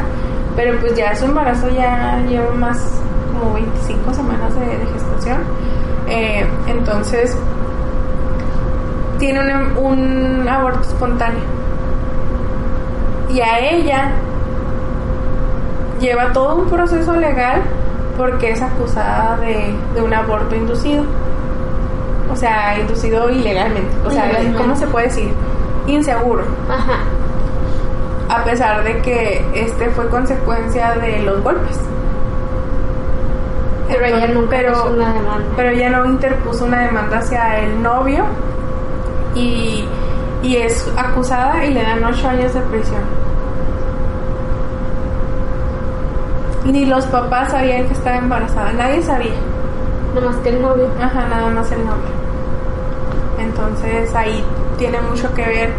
[0.57, 2.77] Pero pues ya su embarazo ya lleva más
[3.39, 5.37] como 25 semanas de, de gestación.
[6.07, 7.37] Eh, entonces
[9.19, 9.41] tiene
[9.77, 9.77] un,
[10.41, 11.58] un aborto espontáneo.
[13.29, 14.11] Y a ella
[15.99, 17.61] lleva todo un proceso legal
[18.17, 21.03] porque es acusada de, de un aborto inducido.
[22.31, 23.89] O sea, inducido ilegalmente.
[24.05, 24.57] O sea, Ilegalmente.
[24.59, 25.33] ¿cómo se puede decir?
[25.87, 26.43] Inseguro.
[26.69, 26.99] Ajá.
[28.29, 31.79] A pesar de que este fue consecuencia de los golpes.
[33.87, 35.45] Pero ella nunca pero, una demanda.
[35.55, 38.23] pero ella no interpuso una demanda hacia el novio
[39.33, 39.85] y,
[40.41, 43.01] y es acusada y le dan ocho años de prisión.
[46.65, 49.33] Ni los papás sabían que estaba embarazada, nadie sabía.
[50.13, 50.87] Nomás que el novio.
[51.01, 52.11] Ajá, nada más el nombre.
[53.39, 54.43] Entonces ahí
[54.77, 55.69] tiene mucho que ver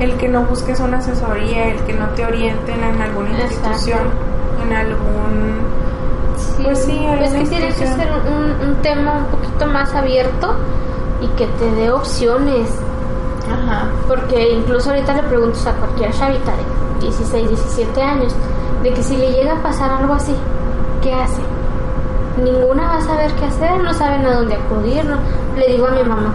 [0.00, 3.68] el que no busques una asesoría, el que no te orienten en alguna Exacto.
[3.68, 4.00] institución,
[4.64, 5.60] en algún...
[6.36, 10.54] Sí, Pues sí, es que tiene que ser un, un tema un poquito más abierto
[11.20, 12.68] y que te dé opciones.
[13.70, 13.86] Ajá.
[14.08, 18.34] Porque incluso ahorita le preguntas a cualquier chavita de 16, 17 años
[18.82, 20.34] de que si le llega a pasar algo así,
[21.02, 21.40] ¿qué hace?
[22.42, 25.04] Ninguna va a saber qué hacer, no saben a dónde acudir.
[25.04, 25.16] No.
[25.56, 26.32] Le digo a mi mamá,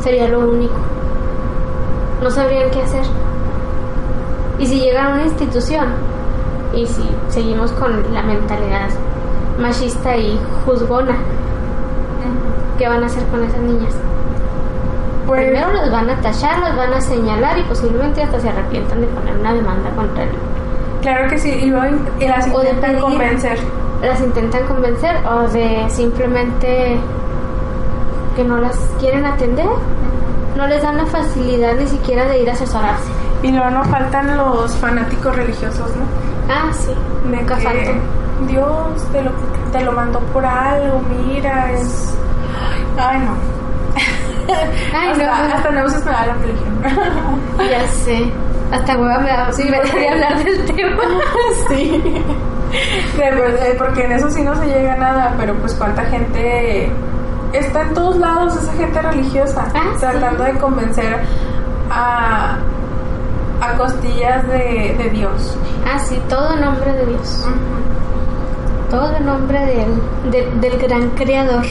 [0.00, 0.74] sería lo único.
[2.22, 3.04] No sabrían qué hacer.
[4.58, 5.86] Y si llegan a una institución
[6.74, 8.88] y si seguimos con la mentalidad
[9.58, 11.16] machista y juzgona,
[12.78, 13.94] ¿qué van a hacer con esas niñas?
[15.26, 19.00] Pues, Primero los van a tachar, los van a señalar y posiblemente hasta se arrepientan
[19.00, 20.30] de poner una demanda contra él.
[21.00, 23.00] claro que sí, y luego y las O de intentan pedir.
[23.02, 23.58] convencer.
[24.02, 26.98] Las intentan convencer o de simplemente
[28.36, 29.66] que no las quieren atender.
[30.56, 33.10] No les dan la facilidad ni siquiera de ir a asesorarse.
[33.42, 36.04] Y luego no faltan los fanáticos religiosos, ¿no?
[36.52, 36.92] Ah, sí.
[37.24, 38.00] Nunca que faltan.
[38.48, 39.30] Dios te lo,
[39.72, 42.14] te lo mandó por algo, mira, es...
[42.98, 43.53] Ay, no.
[44.94, 45.54] Ay, hasta, no.
[45.54, 47.40] hasta náuseas me da la religión.
[47.70, 48.30] Ya sé.
[48.72, 51.02] Hasta hueva me da Sí, me daría hablar del tema.
[51.68, 52.02] sí.
[53.16, 56.90] De verdad, porque en eso sí no se llega a nada, pero pues cuánta gente
[57.52, 60.52] está en todos lados esa gente religiosa, Ah, tratando sí.
[60.52, 61.18] de convencer
[61.90, 62.56] a,
[63.60, 65.56] a costillas de, de Dios.
[65.86, 67.46] Ah, sí, todo en nombre de Dios.
[68.90, 69.60] Todo en nombre
[70.30, 71.64] de- del gran creador.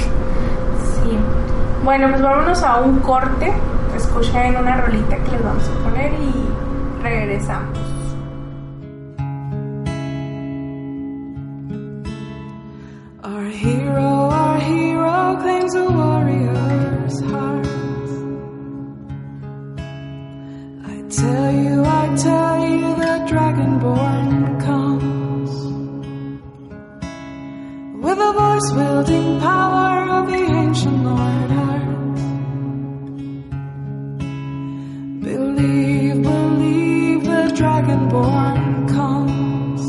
[1.84, 3.52] Bueno, pues vámonos a un corte.
[3.94, 7.78] Escuchen una rolita que les vamos a poner y regresamos.
[13.22, 17.68] Our hero, our hero claims a warrior's heart.
[20.86, 25.52] I tell you, I tell you, the dragonborn comes
[28.02, 30.53] with a voice wielding power of the
[38.14, 39.82] dragonborn comes.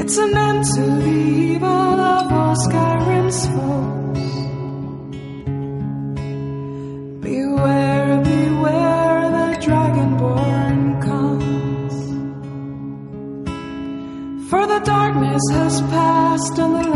[0.00, 4.24] It's an end to the evil of all Skyrim's foes.
[7.20, 11.94] Beware, beware, the dragonborn comes.
[14.50, 16.87] For the darkness has passed and the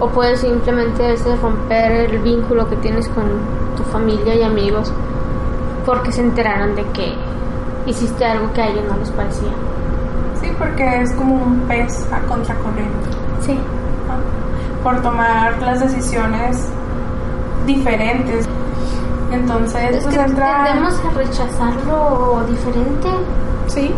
[0.00, 3.24] O puedes simplemente a veces romper el vínculo que tienes con
[3.76, 4.92] tu familia y amigos
[5.86, 7.14] porque se enteraron de que
[7.86, 9.50] hiciste algo que a ellos no les parecía.
[10.40, 13.08] Sí, porque es como un pez a contracorriente,
[13.40, 13.54] Sí.
[13.54, 14.40] ¿no?
[14.82, 16.66] por tomar las decisiones
[17.66, 18.48] diferentes.
[19.30, 20.64] Entonces, Es pues que entra...
[20.64, 23.08] tendemos a rechazar lo diferente
[23.66, 23.92] Sí,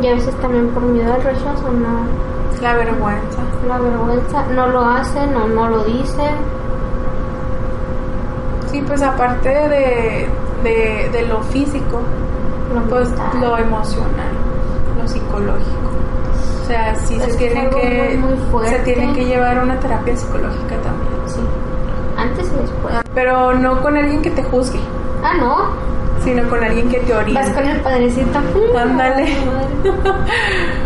[0.00, 2.23] y a veces también por miedo al rechazo, no.
[2.62, 3.38] La vergüenza.
[3.68, 6.34] La vergüenza, no lo hacen o no lo dicen.
[8.70, 10.28] Sí, pues aparte de,
[10.62, 12.00] de, de lo físico,
[12.74, 13.40] Lo pues mental.
[13.40, 14.32] lo emocional,
[15.00, 15.90] lo psicológico.
[16.62, 18.18] O sea, sí Es se algo que
[18.52, 21.12] muy- se tienen que llevar una terapia psicológica también.
[21.26, 21.40] Sí.
[22.16, 22.94] Antes y después.
[23.14, 24.80] Pero no con alguien que te juzgue,
[25.22, 25.56] Ah, no.
[26.24, 27.38] sino con alguien que te orine.
[27.40, 28.38] Vas con el padrecito.
[28.78, 29.26] Ándale.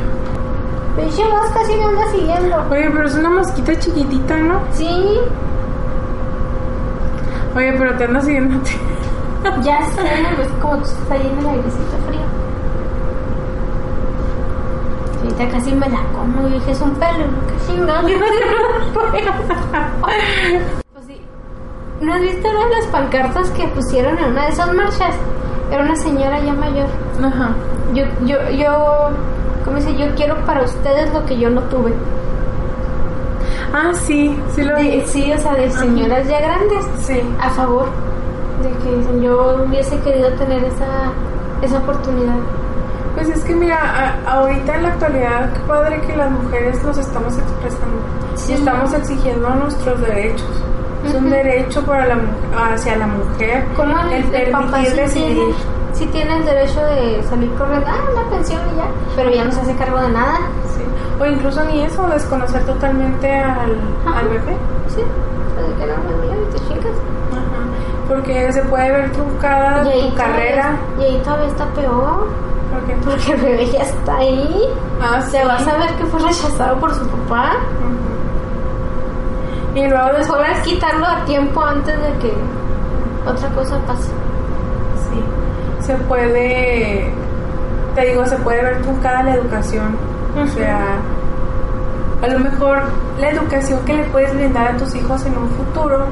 [0.99, 2.57] Pinche mosca sí me anda siguiendo.
[2.70, 4.61] Oye, pero es una mosquita chiquitita, ¿no?
[4.72, 5.20] Sí,
[7.55, 8.57] Oye, pero te anda siguiendo
[9.62, 10.03] ya sé,
[10.42, 12.20] es como tú estás ahí en el airecito frío.
[15.22, 18.03] Ahorita casi me la como y dije, es un pelo, qué chingado.
[20.01, 21.20] pues sí.
[22.01, 25.14] ¿No has visto una de las pancartas que pusieron en una de esas marchas?
[25.70, 26.88] Era una señora ya mayor.
[27.22, 27.51] Ajá.
[27.94, 29.11] Yo, yo, yo,
[29.68, 29.96] ¿cómo dice?
[29.96, 31.92] Yo quiero para ustedes lo que yo no tuve.
[33.72, 34.88] Ah, sí, sí lo vi.
[35.00, 36.86] De- sí, o sea, de señoras ya grandes.
[37.00, 37.20] Sí.
[37.40, 37.86] a favor
[38.62, 41.12] de que dicen, yo hubiese querido tener esa,
[41.62, 42.34] esa oportunidad.
[43.14, 43.78] Pues es que mira,
[44.26, 47.98] a- ahorita en la actualidad, qué padre que las mujeres nos estamos expresando
[48.36, 48.52] Sí.
[48.52, 50.62] y estamos exigiendo nuestros derechos.
[51.04, 52.16] Es un derecho para la
[52.72, 55.54] hacia la mujer Como el el, permitir decidir.
[55.99, 58.84] Sí tiene el derecho de salir corriendo, ah, una pensión y ya,
[59.16, 60.38] pero ya no se hace cargo de nada.
[60.76, 60.82] Sí.
[61.20, 63.76] O incluso ni eso, desconocer totalmente al,
[64.07, 64.18] Ajá.
[64.20, 64.57] al bebé.
[64.88, 65.03] Sí,
[65.55, 66.96] pues que no, mira, y te chingas.
[67.32, 68.09] Ajá.
[68.09, 70.76] Porque se puede ver truncada Y ahí, tu carrera.
[70.99, 72.26] y ahí todavía está peor,
[72.72, 74.64] Porque, porque el bebé ya está ahí.
[75.03, 77.57] ah, Se va a saber que fue rechazado por su papá.
[79.74, 82.34] Y luego Mejor después, es quitarlo a tiempo antes de que
[83.28, 84.11] otra cosa pase.
[85.89, 87.11] Se puede,
[87.95, 89.97] te digo, se puede ver truncada la educación.
[90.36, 90.99] O sea,
[92.20, 92.82] a lo mejor
[93.18, 96.05] la educación que le puedes brindar a tus hijos en un futuro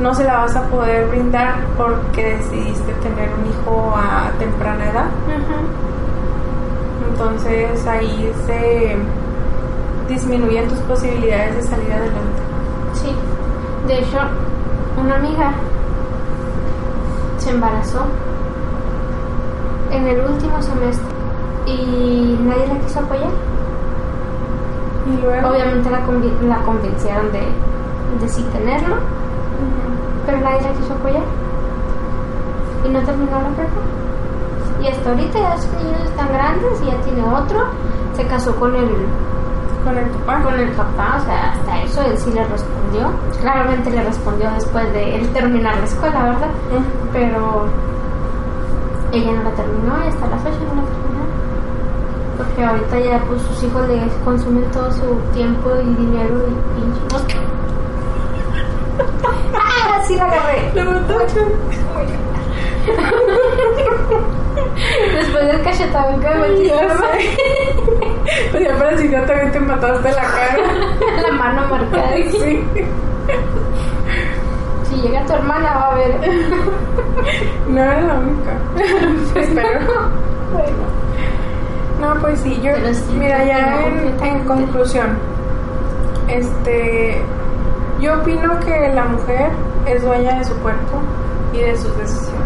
[0.00, 5.06] no se la vas a poder brindar porque decidiste tener un hijo a temprana edad.
[7.10, 8.96] Entonces ahí se
[10.08, 12.42] disminuyen tus posibilidades de salir adelante.
[12.92, 13.12] Sí,
[13.88, 14.18] de hecho,
[14.96, 15.54] una amiga
[17.38, 18.06] se embarazó
[19.96, 21.06] en el último semestre
[21.66, 23.30] y nadie la quiso apoyar.
[25.06, 27.42] Y luego, Obviamente la, convi- la convencieron de,
[28.20, 28.96] de sí tenerlo,
[30.26, 31.22] pero nadie la quiso apoyar
[32.84, 33.80] y no terminó la prepa.
[34.82, 37.64] Y hasta ahorita ya sus niños están grandes y ya tiene otro.
[38.14, 38.88] Se casó con el
[39.84, 40.42] con el papá.
[40.42, 43.10] con el papá, o sea, hasta eso él sí le respondió.
[43.40, 46.48] Claramente le respondió después de él terminar la escuela, ¿verdad?
[47.12, 47.66] Pero
[49.16, 51.24] ella no la terminó y hasta la fecha no la terminó.
[52.36, 57.38] Porque ahorita ya pues sus hijos le consumen todo su tiempo y dinero y pinche.
[59.54, 60.02] ¡Ah!
[60.06, 60.72] Sí la agarré.
[60.74, 61.40] La mataste.
[65.14, 70.56] Después del cachetado que me metí Ya ya parecía que también te mataste la cara.
[71.22, 72.16] la mano marcada.
[72.30, 72.64] Sí.
[74.94, 76.20] Si llega tu hermana va a ver.
[77.68, 78.52] No era la única.
[79.40, 79.80] Espero.
[80.52, 80.84] Bueno.
[82.00, 82.70] No, pues sí, yo.
[82.92, 83.78] Sí, mira, ya
[84.22, 85.16] en, conclusión.
[86.28, 87.22] Este.
[88.00, 89.50] Yo opino que la mujer
[89.86, 90.98] es dueña de su cuerpo
[91.52, 92.44] y de sus decisiones.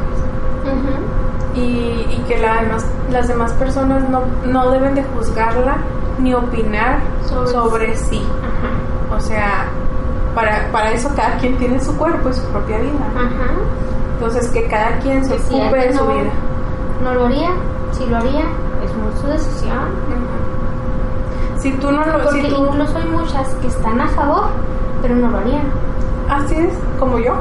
[0.65, 1.59] Ujú.
[1.61, 5.79] y, y que la demás- las demás personas no, no deben de juzgarla
[6.19, 8.23] ni opinar Sobre- sobre, sí.
[8.43, 9.17] Ajá.
[9.17, 9.65] O sea,
[10.39, 12.93] para, para eso cada quien tiene su cuerpo y su propia vida.
[13.17, 13.55] Ajá.
[14.15, 16.31] Entonces que cada quien se si ocupe de su vida.
[17.03, 17.51] No lo haría,
[17.91, 18.45] si lo haría,
[18.85, 19.89] es muy su decisión.
[21.59, 22.23] Si tú no lo...
[22.23, 24.45] Porque Si tú, incluso hay muchas que están a favor,
[25.03, 25.65] pero no lo harían.
[26.31, 27.35] así es, como yo.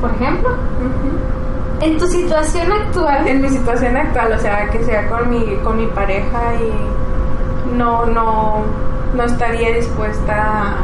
[0.00, 1.84] Por ejemplo, Ujú.
[1.84, 5.76] en tu situación actual, En mi situación actual, o sea, que sea con mi, con
[5.76, 8.62] mi pareja y no, no,
[9.14, 10.76] no estaría dispuesta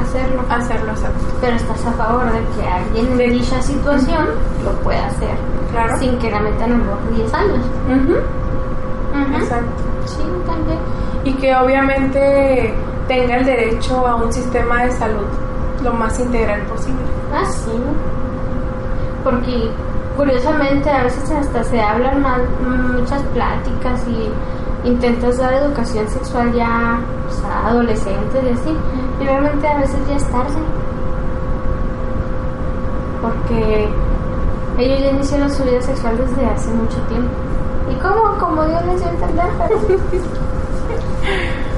[0.00, 0.42] hacerlo.
[0.50, 1.24] hacerlo, exacto.
[1.40, 4.26] Pero estás a favor de que alguien De- dicha situación
[4.64, 5.36] lo pueda hacer.
[5.72, 5.96] Claro.
[5.98, 7.64] Sin que la metan en los 10 años.
[7.88, 9.36] Ujú, Ujú.
[9.42, 9.82] Exacto.
[10.06, 10.78] Sí, también.
[11.24, 12.74] Y que obviamente
[13.08, 15.26] tenga el derecho a un sistema de salud
[15.82, 17.00] lo más integral posible.
[17.34, 17.70] Ah, sí.
[19.24, 19.70] Porque
[20.16, 22.42] curiosamente a veces hasta se hablan mal,
[22.94, 24.30] muchas pláticas y
[24.88, 28.76] intentas dar educación sexual ya pues, a adolescentes y así.
[29.20, 30.58] Y realmente a veces ya es tarde.
[33.20, 33.88] Porque
[34.78, 37.30] ellos ya iniciaron su vida sexual desde hace mucho tiempo.
[37.90, 38.38] ¿Y cómo?
[38.38, 39.78] Como Dios les dio a entender, pero...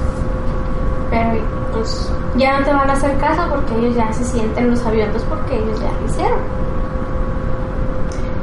[1.75, 5.23] pues ya no te van a hacer caso porque ellos ya se sienten los aviondos
[5.23, 6.39] porque ellos ya lo hicieron.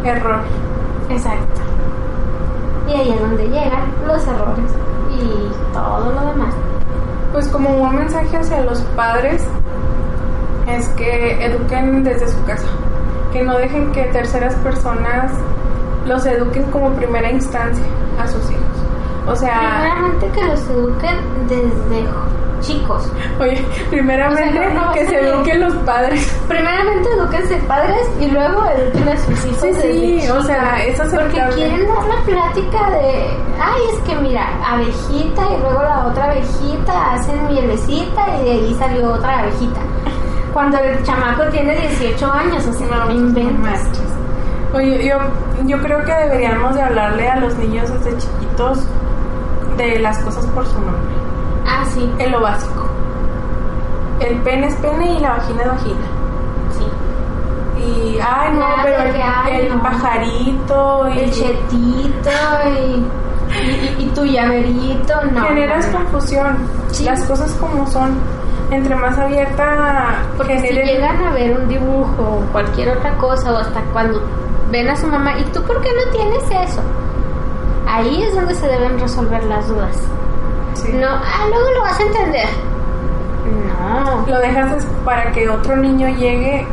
[0.05, 0.41] Error.
[1.09, 1.61] Exacto.
[2.89, 4.71] Y ahí es donde llegan los errores
[5.11, 6.55] y todo lo demás.
[7.33, 9.43] Pues como un mensaje hacia los padres
[10.69, 12.67] es que eduquen desde su casa,
[13.33, 15.33] que no dejen que terceras personas
[16.07, 17.85] los eduquen como primera instancia
[18.21, 18.63] a sus hijos.
[19.27, 21.17] O sea, Primeramente que los eduquen
[21.49, 22.09] desde
[22.63, 23.07] chicos.
[23.41, 26.41] oye, primeramente O sea, no- no que se eduquen los padres.
[26.49, 31.43] Primeramente eduquense padres y luego eduquen a sus hijos Sí, o sea, eso es Porque
[31.55, 33.27] quieren dar la plática de,
[33.61, 38.77] ay, es que mira, abejita y luego la otra abejita hacen mielecita y de ahí
[38.79, 39.81] salió otra abejita.
[40.53, 43.89] Cuando el chamaco tiene 18 años, o sea, no, inventas.
[44.75, 45.17] Oye, yo,
[45.67, 48.79] yo creo que deberíamos de hablarle a los niños desde chiquitos
[49.77, 51.01] de las cosas por su nombre.
[51.83, 52.87] Ah, sí, En lo básico.
[54.21, 56.07] El pene es pene y la vagina es vagina.
[56.71, 56.87] sí.
[57.83, 59.83] Y, ay, no, pero el, ay, el no.
[59.83, 62.31] pajarito y El chetito
[62.79, 63.05] y,
[63.67, 65.41] y, y tu llaverito, no.
[65.47, 66.05] generas no, no.
[66.05, 66.57] confusión.
[66.93, 67.05] Sí.
[67.05, 68.19] Las cosas como son.
[68.71, 73.59] Entre más abierta Porque si llegan a ver un dibujo o cualquier otra cosa o
[73.59, 74.23] hasta cuando
[74.71, 76.81] ven a su mamá, ¿y tú por qué no tienes eso?
[77.87, 79.99] Ahí es donde se deben resolver las dudas.
[81.03, 82.47] No, ah, luego lo vas a entender.
[83.67, 86.65] No, Lo dejas es para que otro niño llegue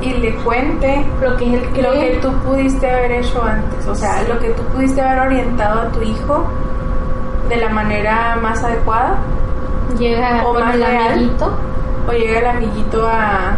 [0.00, 4.24] y le cuente lo que él lo que tú pudiste haber hecho antes, o sea,
[4.24, 6.44] lo que tú pudiste haber orientado a tu hijo
[7.48, 9.18] de la manera más adecuada,
[9.96, 11.12] llega o con más el real.
[11.12, 11.50] amiguito.
[12.08, 13.54] o llega el amiguito a,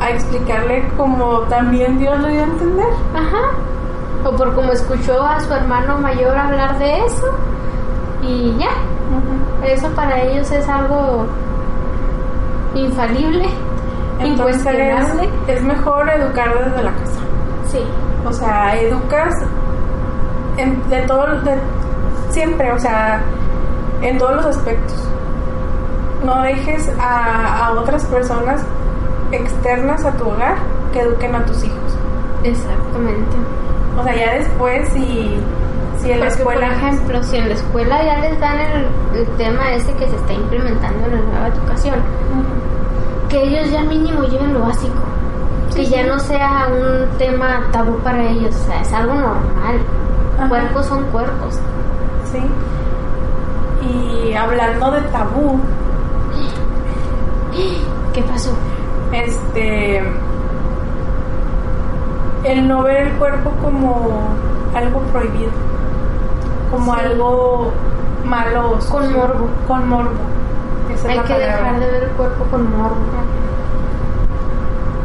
[0.00, 2.92] a explicarle como también Dios lo dio a entender.
[3.14, 3.52] Ajá.
[4.24, 7.26] O por como escuchó a su hermano mayor hablar de eso.
[8.20, 8.68] Y ya.
[9.64, 11.26] Eso para ellos es algo
[12.74, 13.46] infalible,
[14.20, 15.28] Entonces incuestionable.
[15.48, 17.20] es mejor educar desde la casa.
[17.70, 17.80] Sí.
[18.26, 19.34] O sea, educas
[20.56, 21.54] en- de todo, de,
[22.30, 23.20] siempre, o sea,
[24.02, 24.96] en todos los aspectos.
[26.24, 28.62] No dejes a, a otras personas
[29.32, 30.56] externas a tu hogar
[30.92, 31.96] que eduquen a tus hijos.
[32.44, 33.36] Exactamente.
[33.98, 35.38] O sea, ya después, si,
[36.02, 36.66] si en la escuela...
[36.68, 38.86] por ejemplo, si en la escuela ya les dan el,
[39.18, 41.96] el tema ese que se está implementando en la nueva educación,
[43.28, 45.02] que ellos ya mínimo lleven lo básico.
[45.74, 49.78] que ya no sea un tema tabú para ellos, o sea, es algo normal.
[50.38, 50.48] Ajá.
[50.48, 51.58] Cuerpos son cuerpos.
[52.32, 52.40] Sí.
[53.86, 55.60] Y hablando de tabú,
[58.12, 58.50] ¿Qué pasó?
[59.12, 60.02] este
[62.44, 64.28] el no ver el cuerpo como
[64.74, 65.50] algo prohibido
[66.70, 67.00] como Sí.
[67.04, 67.70] algo
[68.24, 69.48] malo Con morbo.
[69.66, 70.10] con morbo
[70.92, 71.56] Esa es Hay la que palabra.
[71.56, 72.96] dejar de ver el cuerpo con morbo.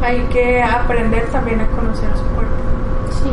[0.02, 2.52] hay que aprender también a conocer su cuerpo
[3.10, 3.30] Sí.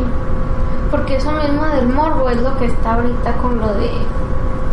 [0.90, 3.90] Porque eso mismo del morbo es lo que está ahorita con lo de,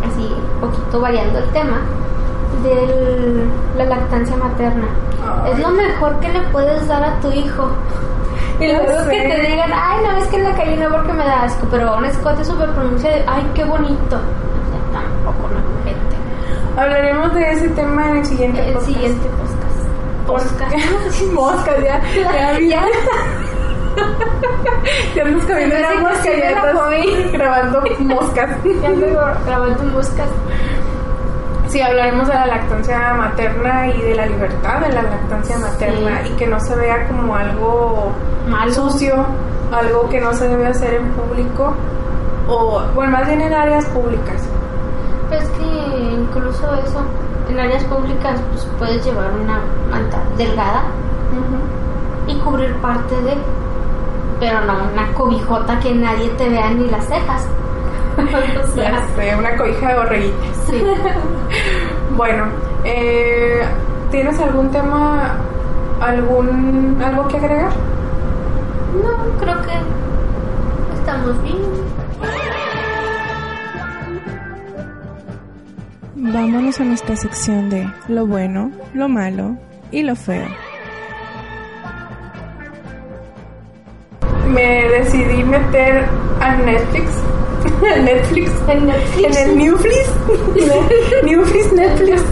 [0.08, 1.78] así, poquito variando el tema,
[2.62, 3.44] de
[3.76, 4.86] la lactancia materna.
[5.44, 5.52] Ay.
[5.52, 7.68] Es lo mejor que le puedes dar a tu hijo.
[8.62, 11.12] Y Ya luego que te digan, ay, no, es que en la calle no porque
[11.12, 14.16] me da asco, pero un escote súper pronuncia de, ay, qué bonito.
[14.16, 16.16] O sea, tampoco no gente.
[16.76, 18.86] hablaremos de ese tema en el siguiente El podcast.
[18.94, 19.28] siguiente
[20.26, 20.52] podcast.
[20.72, 21.32] Podcast.
[21.32, 22.82] moscas ya ya vi- Ya.
[25.14, 29.06] ya nos hace que mosca sí ya estás grabando moscas Ya ando
[29.46, 30.28] grabando moscas.
[31.72, 36.30] Sí, hablaremos de la lactancia materna y de la libertad de la lactancia materna Sí.
[36.30, 38.12] y que no se vea como algo
[38.72, 39.24] sucio,
[39.72, 41.72] algo que no se debe hacer en público
[42.46, 44.42] o, bueno, más bien en áreas públicas.
[45.30, 45.64] Pues que
[46.12, 47.00] incluso eso,
[47.48, 49.60] En áreas públicas pues puedes llevar una
[49.90, 50.82] manta delgada
[52.26, 53.34] y cubrir parte de,
[54.40, 57.46] pero no una cobijota que nadie te vea ni las cejas.
[58.76, 60.56] Ya sé, una cobija de borreguitas.
[60.66, 60.82] sí.
[62.16, 62.44] Bueno,
[62.84, 63.62] eh,
[64.10, 65.34] ¿tienes algún tema,
[66.00, 67.72] algún algo que agregar?
[69.02, 69.72] No, creo que
[70.98, 71.56] estamos bien.
[76.14, 79.56] Vámonos a nuestra sección de lo bueno, lo malo
[79.90, 80.46] y lo feo.
[84.48, 86.04] Me decidí meter
[86.40, 87.21] a Netflix,
[87.96, 89.36] en Netflix, En Netflix.
[89.36, 90.08] en el Newflix,
[91.24, 92.22] Newflix Netflix.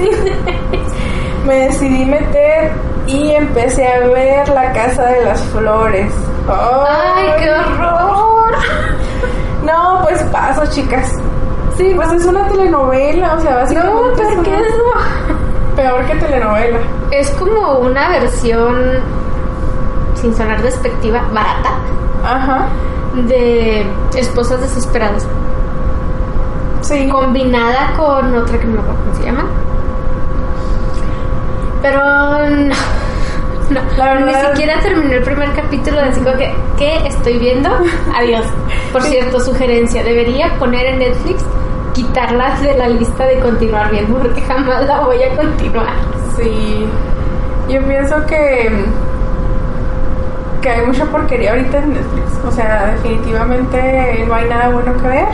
[1.47, 2.71] Me decidí meter
[3.07, 6.13] y empecé a ver La Casa de las Flores.
[6.49, 8.55] ¡Ay, qué horror!
[9.65, 11.15] No, pues paso, chicas.
[11.77, 14.85] Sí, pues es una telenovela, o sea, No, básicamente ¿por qué eso?
[15.77, 16.79] peor que telenovela.
[17.11, 18.75] Es como una versión,
[20.15, 21.71] sin sonar despectiva, barata,
[22.25, 22.67] Ajá.
[23.29, 23.87] de
[24.17, 25.27] Esposas Desesperadas.
[26.95, 27.09] Sí.
[27.09, 29.45] Combinada con otra que no me acuerdo cómo se llama.
[31.83, 32.01] Pero
[32.51, 32.71] no.
[33.71, 37.71] Ni verdad- siquiera terminé el primer capítulo de cinco que, ¿qué estoy viendo?
[38.17, 38.45] Adiós.
[38.93, 41.45] Por cierto, sugerencia, debería poner en Netflix,
[41.95, 45.95] quitarla de la lista de continuar viendo porque jamás la voy a continuar.
[46.37, 46.87] Sí.
[47.69, 48.85] Yo pienso que
[50.61, 52.39] que hay mucha porquería ahorita en Netflix.
[52.47, 55.29] O sea, definitivamente no hay nada bueno que ver.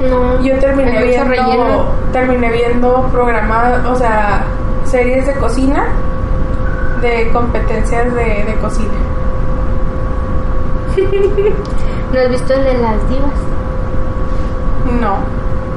[0.00, 1.84] No, Yo terminé viendo relleno.
[2.12, 4.42] terminé viendo programas, o sea,
[4.84, 5.84] series de cocina
[7.02, 8.88] de competencias de, de cocina.
[12.12, 13.40] ¿No has visto el de las divas?
[15.00, 15.18] No.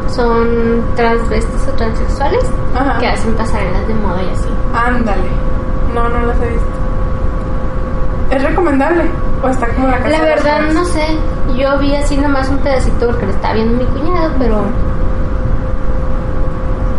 [0.10, 2.44] Son transvestis o transexuales
[2.76, 3.00] Ajá.
[3.00, 4.50] que hacen pasarelas de moda y así.
[4.74, 5.24] Ándale.
[5.94, 6.68] No, no las he visto.
[8.34, 9.04] ¿Es recomendable?
[9.44, 11.06] ¿O está como la casa La verdad no sé,
[11.56, 14.64] yo vi así nomás un pedacito porque lo estaba viendo mi cuñado, pero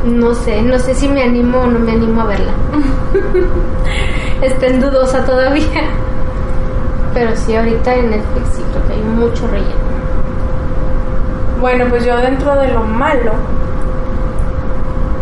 [0.05, 2.53] no sé, no sé si me animo o no me animo a verla.
[4.43, 5.83] Está en dudosa todavía.
[7.15, 9.85] Pero sí, ahorita en Netflix sí creo que hay mucho relleno.
[11.61, 13.33] Bueno, pues yo dentro de lo malo,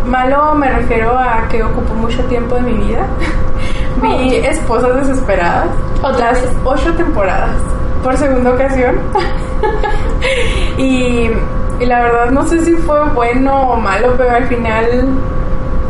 [0.05, 3.07] malo me refiero a que ocupó mucho tiempo de mi vida.
[4.03, 5.69] Vi Esposas Desesperadas,
[6.01, 7.55] otras ocho temporadas,
[8.03, 8.95] por segunda ocasión.
[10.77, 11.29] y,
[11.79, 15.07] y la verdad no sé si fue bueno o malo, pero al final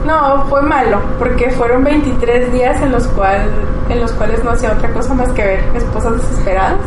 [0.05, 3.49] no, fue malo, porque fueron 23 días en los, cual,
[3.89, 6.79] en los cuales no hacía otra cosa más que ver Esposas Desesperadas.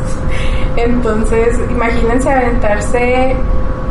[0.77, 3.35] Entonces, imagínense aventarse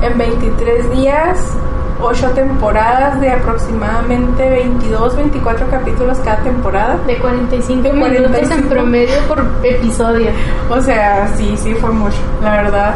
[0.02, 1.58] en 23 días,
[2.02, 6.98] 8 temporadas de aproximadamente 22, 24 capítulos cada temporada.
[7.08, 8.54] De 45 De minutos 45.
[8.54, 10.32] en promedio por episodio.
[10.70, 12.18] O sea, sí, sí fue mucho.
[12.44, 12.96] La verdad,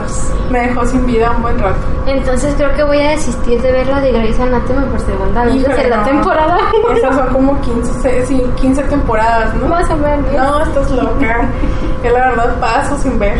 [0.52, 1.80] me dejó sin vida un buen rato.
[2.08, 5.64] Entonces creo que voy a desistir de ver la de Grey's Anatomy por segunda vez
[5.64, 6.58] desde la temporada.
[6.95, 9.68] Esas son como 15, sí, 15 temporadas, ¿no?
[9.68, 10.32] Más o menos.
[10.34, 11.47] No, estás loca.
[12.04, 13.38] Yo la verdad paso sin ver.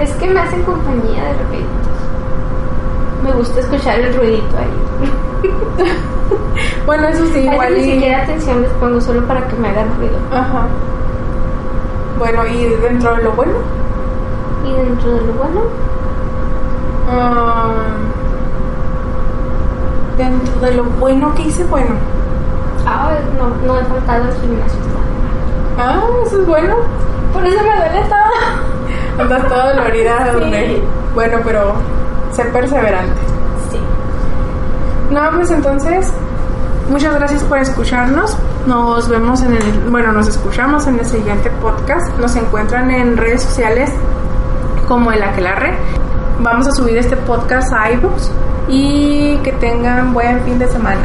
[0.00, 1.66] Es que me hacen compañía de repente.
[3.22, 5.88] Me gusta escuchar el ruidito ahí.
[6.86, 7.92] Bueno, eso sí, igual ni y...
[7.92, 10.16] siquiera atención les pongo solo para que me hagan ruido.
[10.32, 10.66] Ajá.
[12.18, 13.52] Bueno, y dentro de lo bueno,
[14.66, 15.60] Y dentro de lo bueno,
[17.08, 17.72] um,
[20.16, 21.94] dentro de lo bueno que hice, bueno.
[22.86, 24.80] ah, no, no he faltado al gimnasio.
[25.78, 26.76] Ah, eso es bueno.
[27.32, 29.18] Por eso me duele todo.
[29.22, 30.82] Andas toda dolorida, Sí.
[31.14, 31.74] Bueno, pero
[32.32, 33.20] sé perseverante.
[33.70, 33.78] Sí.
[35.10, 36.12] No, pues entonces,
[36.90, 38.36] muchas gracias por escucharnos.
[38.66, 42.16] Nos vemos en el, bueno, nos escuchamos en el siguiente podcast.
[42.18, 43.90] Nos encuentran en redes sociales
[44.88, 45.76] como el Aquelarre.
[46.40, 48.30] Vamos a subir este podcast a iBooks
[48.68, 51.00] y que tengan buen fin de semana.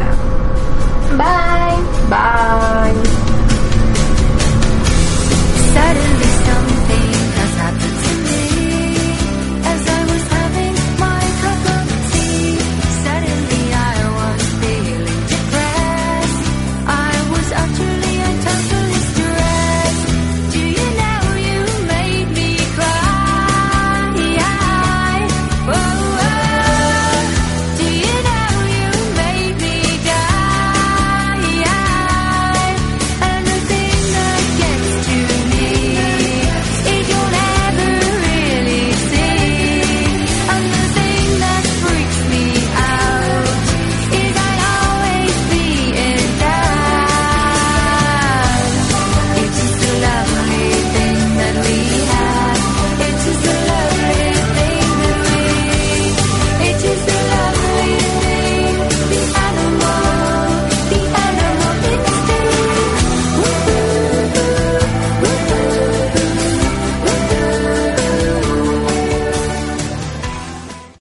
[1.17, 1.77] Bye.
[2.09, 3.27] Bye.